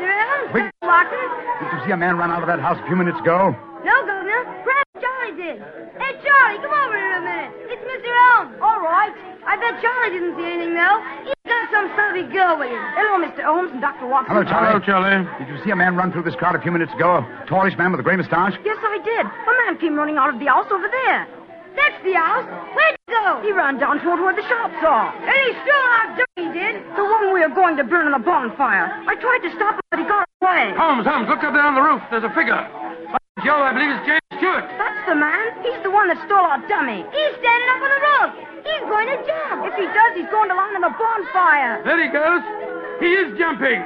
Hello, 0.01 0.09
Mr. 0.09 0.17
Evans. 0.17 0.53
Wiggins. 0.55 0.73
Watson. 0.83 1.29
Did 1.61 1.69
you 1.77 1.81
see 1.85 1.93
a 1.93 2.01
man 2.01 2.17
run 2.17 2.31
out 2.33 2.41
of 2.43 2.49
that 2.49 2.61
house 2.61 2.81
a 2.81 2.87
few 2.89 2.97
minutes 2.97 3.21
ago? 3.21 3.53
No, 3.85 3.95
Governor. 4.09 4.41
Perhaps 4.65 4.97
Charlie 4.97 5.37
did. 5.37 5.57
Hey, 6.01 6.13
Charlie, 6.25 6.59
come 6.65 6.73
over 6.73 6.97
here 6.97 7.17
a 7.17 7.25
minute. 7.25 7.53
It's 7.69 7.85
Mr. 7.85 8.09
Holmes. 8.09 8.57
All 8.65 8.81
right. 8.81 9.13
I 9.45 9.57
bet 9.61 9.77
Charlie 9.85 10.13
didn't 10.17 10.37
see 10.37 10.45
anything, 10.49 10.73
though. 10.77 10.99
He's 11.29 11.45
got 11.49 11.65
some 11.73 11.87
stubby 11.97 12.25
girl 12.33 12.57
with 12.61 12.73
him. 12.73 12.81
Hello, 12.97 13.21
Mr. 13.21 13.45
Holmes 13.45 13.73
and 13.73 13.81
Dr. 13.81 14.09
Watson. 14.09 14.33
Hello, 14.33 14.45
Charlie. 14.45 14.73
Hello, 14.73 14.81
Charlie. 14.85 15.25
Did 15.41 15.49
you 15.53 15.59
see 15.65 15.71
a 15.73 15.77
man 15.77 15.97
run 15.97 16.13
through 16.13 16.25
this 16.25 16.37
crowd 16.37 16.57
a 16.57 16.63
few 16.65 16.73
minutes 16.73 16.93
ago? 16.97 17.21
A 17.21 17.45
tallish 17.49 17.77
man 17.77 17.93
with 17.93 18.01
a 18.01 18.07
gray 18.07 18.17
mustache? 18.17 18.57
Yes, 18.65 18.81
I 18.81 18.99
did. 19.05 19.25
A 19.25 19.53
man 19.69 19.77
came 19.81 19.97
running 19.97 20.17
out 20.17 20.33
of 20.33 20.41
the 20.41 20.47
house 20.49 20.69
over 20.73 20.89
there. 20.89 21.29
That's 21.77 21.99
the 22.05 22.15
house. 22.17 22.45
Where'd 22.77 22.97
he 22.97 23.00
go? 23.11 23.43
He 23.43 23.51
ran 23.53 23.77
down 23.83 23.99
toward 24.01 24.23
where 24.23 24.35
the 24.35 24.47
shops 24.47 24.79
are. 24.81 25.11
And 25.11 25.37
he 25.45 25.51
still 25.67 25.85
out 25.99 26.15
there, 26.17 26.31
he 26.39 26.47
did. 26.55 26.81
The 26.95 27.05
one 27.05 27.35
we 27.35 27.43
are 27.43 27.53
going 27.53 27.77
to 27.77 27.85
burn 27.85 28.07
in 28.07 28.15
the 28.15 28.23
bonfire. 28.23 28.89
I 29.05 29.19
tried 29.19 29.43
to 29.45 29.51
stop 29.59 29.75
him, 29.77 29.85
but 29.91 29.99
he 29.99 30.07
got 30.07 30.25
away. 30.41 30.73
Holmes, 30.79 31.05
Holmes, 31.05 31.29
look 31.29 31.43
up 31.43 31.53
there 31.53 31.67
on 31.67 31.75
the 31.75 31.83
roof. 31.83 32.01
There's 32.11 32.25
a 32.25 32.33
figure. 32.33 32.63
Joe, 33.45 33.61
I 33.65 33.73
believe 33.73 33.91
it's 33.91 34.05
James 34.07 34.31
Stewart. 34.39 34.65
That's 34.79 35.03
the 35.09 35.17
man. 35.17 35.65
He's 35.65 35.81
the 35.83 35.91
one 35.91 36.09
that 36.13 36.21
stole 36.29 36.45
our 36.45 36.61
dummy. 36.69 37.03
He's 37.09 37.33
standing 37.41 37.69
up 37.73 37.81
on 37.83 37.91
the 37.91 38.03
roof. 38.05 38.31
He's 38.65 38.85
going 38.85 39.09
to 39.09 39.19
jump. 39.25 39.65
If 39.65 39.75
he 39.81 39.89
does, 39.89 40.13
he's 40.15 40.29
going 40.29 40.53
to 40.53 40.57
land 40.57 40.77
in 40.77 40.83
the 40.85 40.93
bonfire. 40.93 41.81
There 41.85 41.99
he 41.99 42.13
goes. 42.13 42.45
He 43.01 43.11
is 43.17 43.33
jumping. 43.41 43.85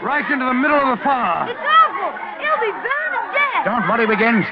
Right 0.00 0.24
into 0.30 0.46
the 0.46 0.54
middle 0.54 0.78
of 0.78 0.96
the 0.96 1.00
fire. 1.04 1.50
It's 1.50 1.58
awful. 1.60 2.10
He'll 2.40 2.62
be 2.62 2.72
burned 2.72 3.14
to 3.18 3.22
death. 3.36 3.64
Don't 3.66 3.84
worry, 3.90 4.06
Wiggins. 4.06 4.46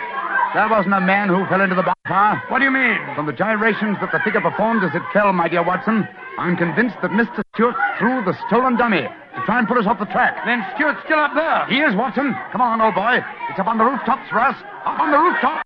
That 0.55 0.71
wasn't 0.71 0.95
a 0.95 1.01
man 1.01 1.29
who 1.29 1.45
fell 1.47 1.61
into 1.61 1.75
the 1.75 1.83
bonfire. 1.83 2.43
What 2.49 2.59
do 2.61 2.65
you 2.65 2.71
mean? 2.71 2.97
From 3.15 3.27
the 3.27 3.33
gyrations 3.33 3.99
that 4.01 4.13
the 4.13 4.21
figure 4.25 4.41
performed 4.41 4.85
as 4.85 4.95
it 4.95 5.03
fell, 5.13 5.33
my 5.33 5.49
dear 5.49 5.63
Watson, 5.63 6.07
I'm 6.39 6.57
convinced 6.57 6.97
that 7.03 7.11
Mr. 7.11 7.43
Stewart 7.55 7.75
threw 7.99 8.25
the 8.25 8.37
stolen 8.47 8.77
dummy 8.77 9.03
to 9.03 9.41
try 9.45 9.59
and 9.59 9.69
put 9.69 9.77
us 9.77 9.87
off 9.87 9.99
the 9.99 10.07
track. 10.07 10.37
Then 10.47 10.65
Stewart's 10.75 11.01
still 11.05 11.19
up 11.19 11.33
there. 11.35 11.67
He 11.67 11.81
is, 11.81 11.95
Watson. 11.95 12.35
Come 12.53 12.61
on, 12.61 12.81
old 12.81 12.95
boy. 12.95 13.21
It's 13.51 13.59
up 13.59 13.67
on 13.67 13.79
the 13.79 13.85
rooftops 13.85 14.29
for 14.31 14.41
us. 14.41 14.57
Up 14.85 15.01
on 15.01 15.11
the 15.11 15.19
rooftops. 15.19 15.63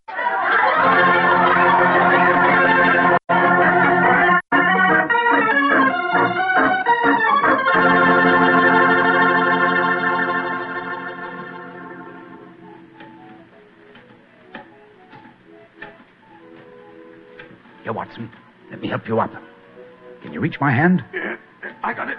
You 19.11 19.18
up. 19.18 19.33
Can 20.23 20.33
you 20.33 20.40
reach 20.40 20.61
my 20.61 20.70
hand? 20.70 21.05
Yeah, 21.12 21.37
I 21.83 21.92
got 21.92 22.09
it. 22.09 22.16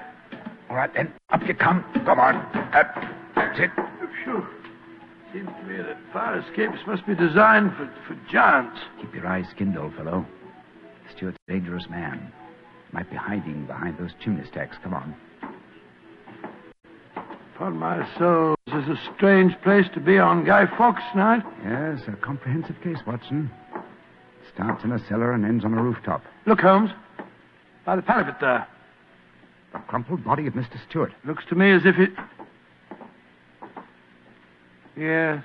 All 0.69 0.75
right, 0.75 0.93
then. 0.93 1.13
Up 1.30 1.41
you 1.47 1.56
come. 1.56 1.86
Come 2.06 2.19
on. 2.19 2.36
Up. 2.73 2.93
That's 3.34 3.60
it. 3.60 3.69
Phew. 4.23 4.45
Seems 5.32 5.47
to 5.47 5.63
me 5.63 5.77
that 5.77 5.97
fire 6.12 6.39
escapes 6.39 6.80
must 6.86 7.08
be 7.08 7.15
designed 7.15 7.71
for, 7.77 7.89
for 8.08 8.19
giants. 8.30 8.77
Keep 8.99 9.15
your 9.15 9.25
eyes 9.25 9.45
skinned, 9.56 9.77
old 9.77 9.95
fellow. 9.95 10.25
Stewart's 11.15 11.38
a 11.47 11.51
dangerous 11.54 11.86
man. 11.89 12.34
Might 12.91 13.10
be 13.10 13.15
hiding 13.15 13.65
behind 13.67 13.97
those 13.97 14.12
chimney 14.21 14.45
stacks. 14.51 14.75
Come 14.84 14.93
on. 14.93 15.15
Upon 17.56 17.77
my 17.77 18.06
soul, 18.17 18.56
this 18.65 18.84
is 18.84 18.89
a 18.89 19.13
strange 19.15 19.54
place 19.63 19.86
to 19.93 20.01
be 20.01 20.17
on 20.17 20.43
Guy 20.43 20.65
Fawkes 20.77 21.04
night. 21.15 21.43
Yes, 21.63 22.01
a 22.08 22.17
comprehensive 22.17 22.75
case, 22.84 22.97
Watson. 23.08 23.49
Starts 24.54 24.84
in 24.84 24.92
a 24.92 25.08
cellar 25.08 25.32
and 25.34 25.46
ends 25.46 25.64
on 25.66 25.74
a 25.74 25.82
rooftop. 25.82 26.24
Look, 26.46 26.60
Holmes. 26.60 26.92
By 27.86 27.96
the 27.96 28.02
parapet 28.02 28.40
there. 28.40 28.68
The 29.74 29.80
crumpled 29.80 30.24
body 30.24 30.48
of 30.48 30.54
Mr. 30.54 30.78
Stewart. 30.90 31.12
Looks 31.26 31.44
to 31.50 31.56
me 31.56 31.72
as 31.72 31.82
if 31.86 31.96
it. 31.98 32.10
Yes. 34.98 35.44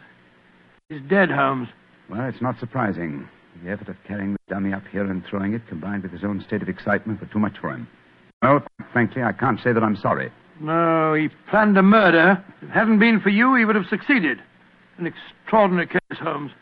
He's 0.88 1.00
dead, 1.08 1.30
Holmes. 1.30 1.68
Well, 2.10 2.28
it's 2.28 2.42
not 2.42 2.58
surprising. 2.58 3.28
The 3.64 3.70
effort 3.70 3.88
of 3.88 3.96
carrying 4.06 4.32
the 4.32 4.38
dummy 4.48 4.72
up 4.72 4.82
here 4.90 5.04
and 5.04 5.24
throwing 5.24 5.54
it, 5.54 5.66
combined 5.68 6.02
with 6.02 6.12
his 6.12 6.24
own 6.24 6.42
state 6.46 6.62
of 6.62 6.68
excitement, 6.68 7.20
were 7.20 7.26
too 7.28 7.38
much 7.38 7.58
for 7.60 7.70
him. 7.70 7.88
No, 8.42 8.60
frankly, 8.92 9.22
I 9.22 9.32
can't 9.32 9.60
say 9.62 9.72
that 9.72 9.82
I'm 9.82 9.96
sorry. 9.96 10.30
No, 10.60 11.14
he 11.14 11.28
planned 11.50 11.76
a 11.78 11.82
murder. 11.82 12.42
If 12.60 12.70
it 12.70 12.72
hadn't 12.72 12.98
been 12.98 13.20
for 13.20 13.30
you, 13.30 13.54
he 13.54 13.64
would 13.64 13.76
have 13.76 13.86
succeeded. 13.88 14.40
An 14.98 15.06
extraordinary 15.06 15.86
case, 15.86 16.18
Holmes. 16.20 16.52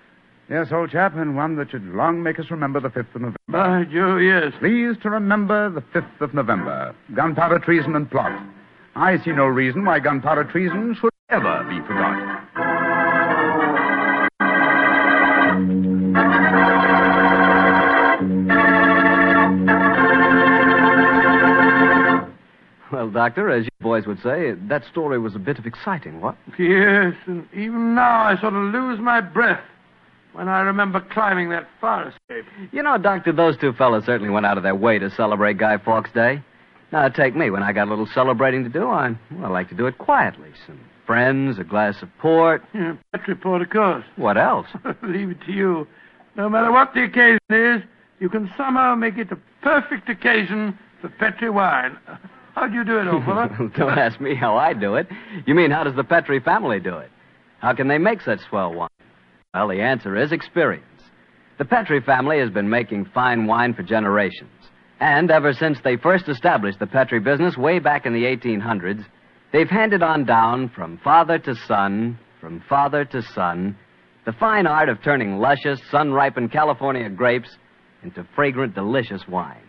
Yes, 0.50 0.66
old 0.72 0.90
chap, 0.90 1.16
and 1.16 1.34
one 1.36 1.56
that 1.56 1.70
should 1.70 1.84
long 1.86 2.22
make 2.22 2.38
us 2.38 2.50
remember 2.50 2.78
the 2.78 2.90
5th 2.90 3.14
of 3.14 3.22
November. 3.22 3.38
By 3.48 3.84
Jove, 3.84 4.20
yes. 4.20 4.52
Please 4.58 4.94
to 5.02 5.08
remember 5.08 5.70
the 5.70 5.80
5th 5.80 6.20
of 6.20 6.34
November. 6.34 6.94
Gunpowder 7.14 7.60
treason 7.60 7.96
and 7.96 8.10
plot. 8.10 8.46
I 8.94 9.16
see 9.24 9.32
no 9.32 9.46
reason 9.46 9.86
why 9.86 10.00
gunpowder 10.00 10.44
treason 10.44 10.96
should 11.00 11.10
ever 11.30 11.64
be 11.64 11.80
forgotten. 11.86 12.28
Well, 22.92 23.10
Doctor, 23.10 23.50
as 23.50 23.64
you 23.64 23.70
boys 23.80 24.06
would 24.06 24.22
say, 24.22 24.52
that 24.52 24.84
story 24.90 25.18
was 25.18 25.34
a 25.34 25.38
bit 25.38 25.58
of 25.58 25.64
exciting, 25.64 26.20
what? 26.20 26.36
Yes, 26.58 27.14
and 27.26 27.48
even 27.54 27.94
now 27.94 28.24
I 28.24 28.38
sort 28.40 28.54
of 28.54 28.72
lose 28.72 29.00
my 29.00 29.22
breath 29.22 29.62
when 30.34 30.48
I 30.48 30.60
remember 30.60 31.00
climbing 31.00 31.50
that 31.50 31.68
fire 31.80 32.08
escape. 32.08 32.44
You 32.72 32.82
know, 32.82 32.98
Doctor, 32.98 33.32
those 33.32 33.56
two 33.56 33.72
fellas 33.72 34.04
certainly 34.04 34.32
went 34.32 34.46
out 34.46 34.56
of 34.56 34.62
their 34.62 34.74
way 34.74 34.98
to 34.98 35.10
celebrate 35.10 35.58
Guy 35.58 35.78
Fawkes 35.78 36.10
Day. 36.12 36.42
Now, 36.92 37.08
take 37.08 37.34
me. 37.34 37.50
When 37.50 37.62
I 37.62 37.72
got 37.72 37.88
a 37.88 37.90
little 37.90 38.08
celebrating 38.14 38.64
to 38.64 38.70
do, 38.70 38.88
I, 38.88 39.16
well, 39.30 39.46
I 39.46 39.48
like 39.48 39.68
to 39.70 39.74
do 39.74 39.86
it 39.86 39.98
quietly. 39.98 40.50
Some 40.66 40.80
friends, 41.06 41.58
a 41.58 41.64
glass 41.64 42.02
of 42.02 42.08
port. 42.18 42.62
Yeah, 42.74 42.96
Petri 43.12 43.34
Port, 43.34 43.62
of 43.62 43.70
course. 43.70 44.04
What 44.16 44.36
else? 44.36 44.66
Leave 45.02 45.30
it 45.30 45.40
to 45.46 45.52
you. 45.52 45.86
No 46.36 46.48
matter 46.48 46.72
what 46.72 46.94
the 46.94 47.04
occasion 47.04 47.38
is, 47.50 47.82
you 48.20 48.28
can 48.28 48.50
somehow 48.56 48.94
make 48.94 49.16
it 49.18 49.30
a 49.30 49.38
perfect 49.62 50.08
occasion 50.08 50.78
for 51.00 51.08
Petri 51.08 51.50
wine. 51.50 51.96
How'd 52.54 52.72
you 52.72 52.84
do 52.84 52.98
it, 52.98 53.08
old 53.08 53.24
fellow? 53.24 53.48
Don't 53.76 53.98
ask 53.98 54.20
me 54.20 54.36
how 54.36 54.56
I 54.56 54.72
do 54.74 54.94
it. 54.94 55.08
You 55.46 55.54
mean, 55.54 55.72
how 55.72 55.82
does 55.82 55.96
the 55.96 56.04
Petri 56.04 56.38
family 56.38 56.78
do 56.78 56.96
it? 56.98 57.10
How 57.58 57.74
can 57.74 57.88
they 57.88 57.98
make 57.98 58.20
such 58.20 58.40
swell 58.48 58.72
wine? 58.72 58.88
Well, 59.54 59.68
the 59.68 59.80
answer 59.80 60.16
is 60.16 60.32
experience. 60.32 60.84
The 61.58 61.64
Petri 61.64 62.00
family 62.00 62.40
has 62.40 62.50
been 62.50 62.68
making 62.68 63.04
fine 63.14 63.46
wine 63.46 63.72
for 63.72 63.84
generations. 63.84 64.50
And 64.98 65.30
ever 65.30 65.52
since 65.52 65.78
they 65.84 65.96
first 65.96 66.28
established 66.28 66.80
the 66.80 66.88
Petri 66.88 67.20
business 67.20 67.56
way 67.56 67.78
back 67.78 68.04
in 68.04 68.12
the 68.12 68.24
1800s, 68.24 69.04
they've 69.52 69.68
handed 69.68 70.02
on 70.02 70.24
down 70.24 70.70
from 70.74 70.98
father 71.04 71.38
to 71.38 71.54
son, 71.68 72.18
from 72.40 72.62
father 72.68 73.04
to 73.04 73.22
son, 73.22 73.76
the 74.26 74.32
fine 74.32 74.66
art 74.66 74.88
of 74.88 75.02
turning 75.02 75.38
luscious, 75.38 75.80
sun 75.90 76.12
ripened 76.12 76.50
California 76.50 77.08
grapes 77.08 77.56
into 78.02 78.26
fragrant, 78.34 78.74
delicious 78.74 79.22
wine. 79.28 79.62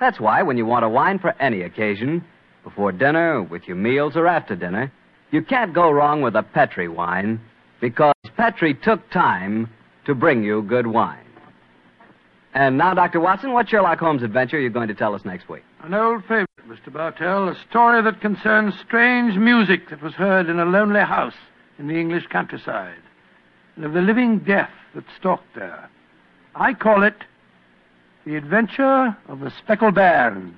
That's 0.00 0.18
why 0.18 0.42
when 0.42 0.56
you 0.56 0.66
want 0.66 0.84
a 0.84 0.88
wine 0.88 1.20
for 1.20 1.40
any 1.40 1.62
occasion, 1.62 2.24
before 2.64 2.90
dinner, 2.90 3.42
with 3.42 3.68
your 3.68 3.76
meals, 3.76 4.16
or 4.16 4.26
after 4.26 4.56
dinner, 4.56 4.90
you 5.30 5.42
can't 5.42 5.74
go 5.74 5.90
wrong 5.90 6.22
with 6.22 6.34
a 6.34 6.42
Petri 6.42 6.88
wine 6.88 7.40
because 7.84 8.14
Petri 8.38 8.72
took 8.72 9.10
time 9.10 9.68
to 10.06 10.14
bring 10.14 10.42
you 10.42 10.62
good 10.62 10.86
wine. 10.86 11.26
And 12.54 12.78
now, 12.78 12.94
Dr. 12.94 13.20
Watson, 13.20 13.52
what 13.52 13.68
Sherlock 13.68 13.98
Holmes 13.98 14.22
adventure 14.22 14.56
are 14.56 14.60
you 14.60 14.70
going 14.70 14.88
to 14.88 14.94
tell 14.94 15.14
us 15.14 15.22
next 15.26 15.50
week? 15.50 15.64
An 15.82 15.92
old 15.92 16.22
favorite, 16.22 16.48
Mr. 16.66 16.90
Bartell, 16.90 17.50
a 17.50 17.54
story 17.68 18.00
that 18.00 18.22
concerns 18.22 18.72
strange 18.86 19.36
music 19.36 19.90
that 19.90 20.00
was 20.00 20.14
heard 20.14 20.48
in 20.48 20.58
a 20.60 20.64
lonely 20.64 21.00
house 21.00 21.34
in 21.78 21.86
the 21.86 22.00
English 22.00 22.26
countryside, 22.28 23.02
and 23.76 23.84
of 23.84 23.92
the 23.92 24.00
living 24.00 24.38
death 24.38 24.72
that 24.94 25.04
stalked 25.20 25.54
there. 25.54 25.90
I 26.54 26.72
call 26.72 27.02
it 27.02 27.22
The 28.24 28.36
Adventure 28.36 29.14
of 29.28 29.40
the 29.40 29.50
Speckled 29.58 29.94
Band. 29.94 30.54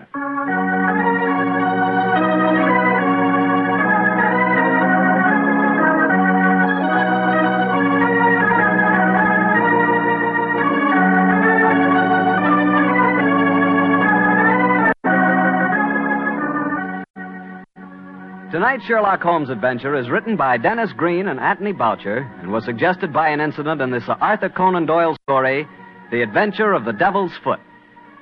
Tonight's 18.56 18.86
Sherlock 18.86 19.20
Holmes 19.20 19.50
adventure 19.50 19.94
is 19.96 20.08
written 20.08 20.34
by 20.34 20.56
Denis 20.56 20.90
Green 20.96 21.28
and 21.28 21.38
Anthony 21.38 21.72
Boucher 21.72 22.20
and 22.40 22.50
was 22.50 22.64
suggested 22.64 23.12
by 23.12 23.28
an 23.28 23.38
incident 23.38 23.82
in 23.82 23.90
this 23.90 24.04
Arthur 24.08 24.48
Conan 24.48 24.86
Doyle 24.86 25.14
story, 25.24 25.68
The 26.10 26.22
Adventure 26.22 26.72
of 26.72 26.86
the 26.86 26.94
Devil's 26.94 27.36
Foot. 27.44 27.60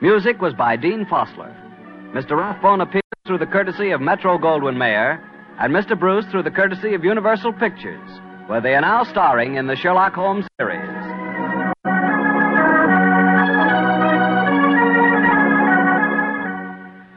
Music 0.03 0.43
was 0.43 0.53
by 0.53 0.75
Dean 0.75 1.07
Fosler. 1.07 1.55
Mr. 2.13 2.37
Rathbone 2.37 2.81
appears 2.81 3.05
through 3.25 3.39
the 3.39 3.47
courtesy 3.47 3.93
of 3.93 4.01
Metro 4.01 4.37
Goldwyn 4.37 4.77
Mayer, 4.77 5.23
and 5.61 5.73
Mr. 5.73 5.97
Bruce 5.97 6.27
through 6.33 6.43
the 6.43 6.51
courtesy 6.51 6.95
of 6.95 7.05
Universal 7.05 7.53
Pictures, 7.53 8.11
where 8.49 8.61
they 8.61 8.75
are 8.75 8.81
now 8.81 9.05
starring 9.05 9.55
in 9.55 9.69
the 9.69 9.77
Sherlock 9.77 10.15
Holmes 10.15 10.47
series. 10.59 10.81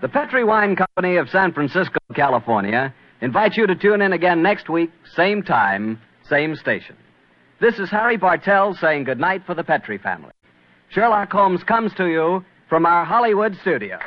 The 0.04 0.08
Petri 0.08 0.44
Wine 0.44 0.76
Company 0.76 1.16
of 1.16 1.28
San 1.30 1.52
Francisco, 1.52 1.98
California, 2.14 2.94
invites 3.22 3.58
you 3.58 3.68
to 3.68 3.76
tune 3.76 4.02
in 4.02 4.14
again 4.14 4.42
next 4.42 4.70
week, 4.70 4.92
same 5.16 5.44
time, 5.44 6.00
same 6.30 6.56
station. 6.56 6.96
This 7.60 7.80
is 7.80 7.90
Harry 7.90 8.18
Bartell 8.18 8.76
saying 8.76 9.06
goodnight 9.06 9.44
for 9.46 9.56
the 9.56 9.64
Petri 9.64 9.98
family. 9.98 10.32
Sherlock 10.90 11.32
Holmes 11.32 11.64
comes 11.64 11.94
to 11.96 12.06
you 12.08 12.46
from 12.70 12.86
our 12.86 13.04
Hollywood 13.04 13.56
studio. 13.62 13.98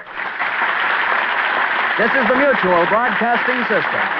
This 1.99 2.11
is 2.11 2.29
the 2.29 2.37
Mutual 2.37 2.87
Broadcasting 2.87 3.63
System. 3.65 4.20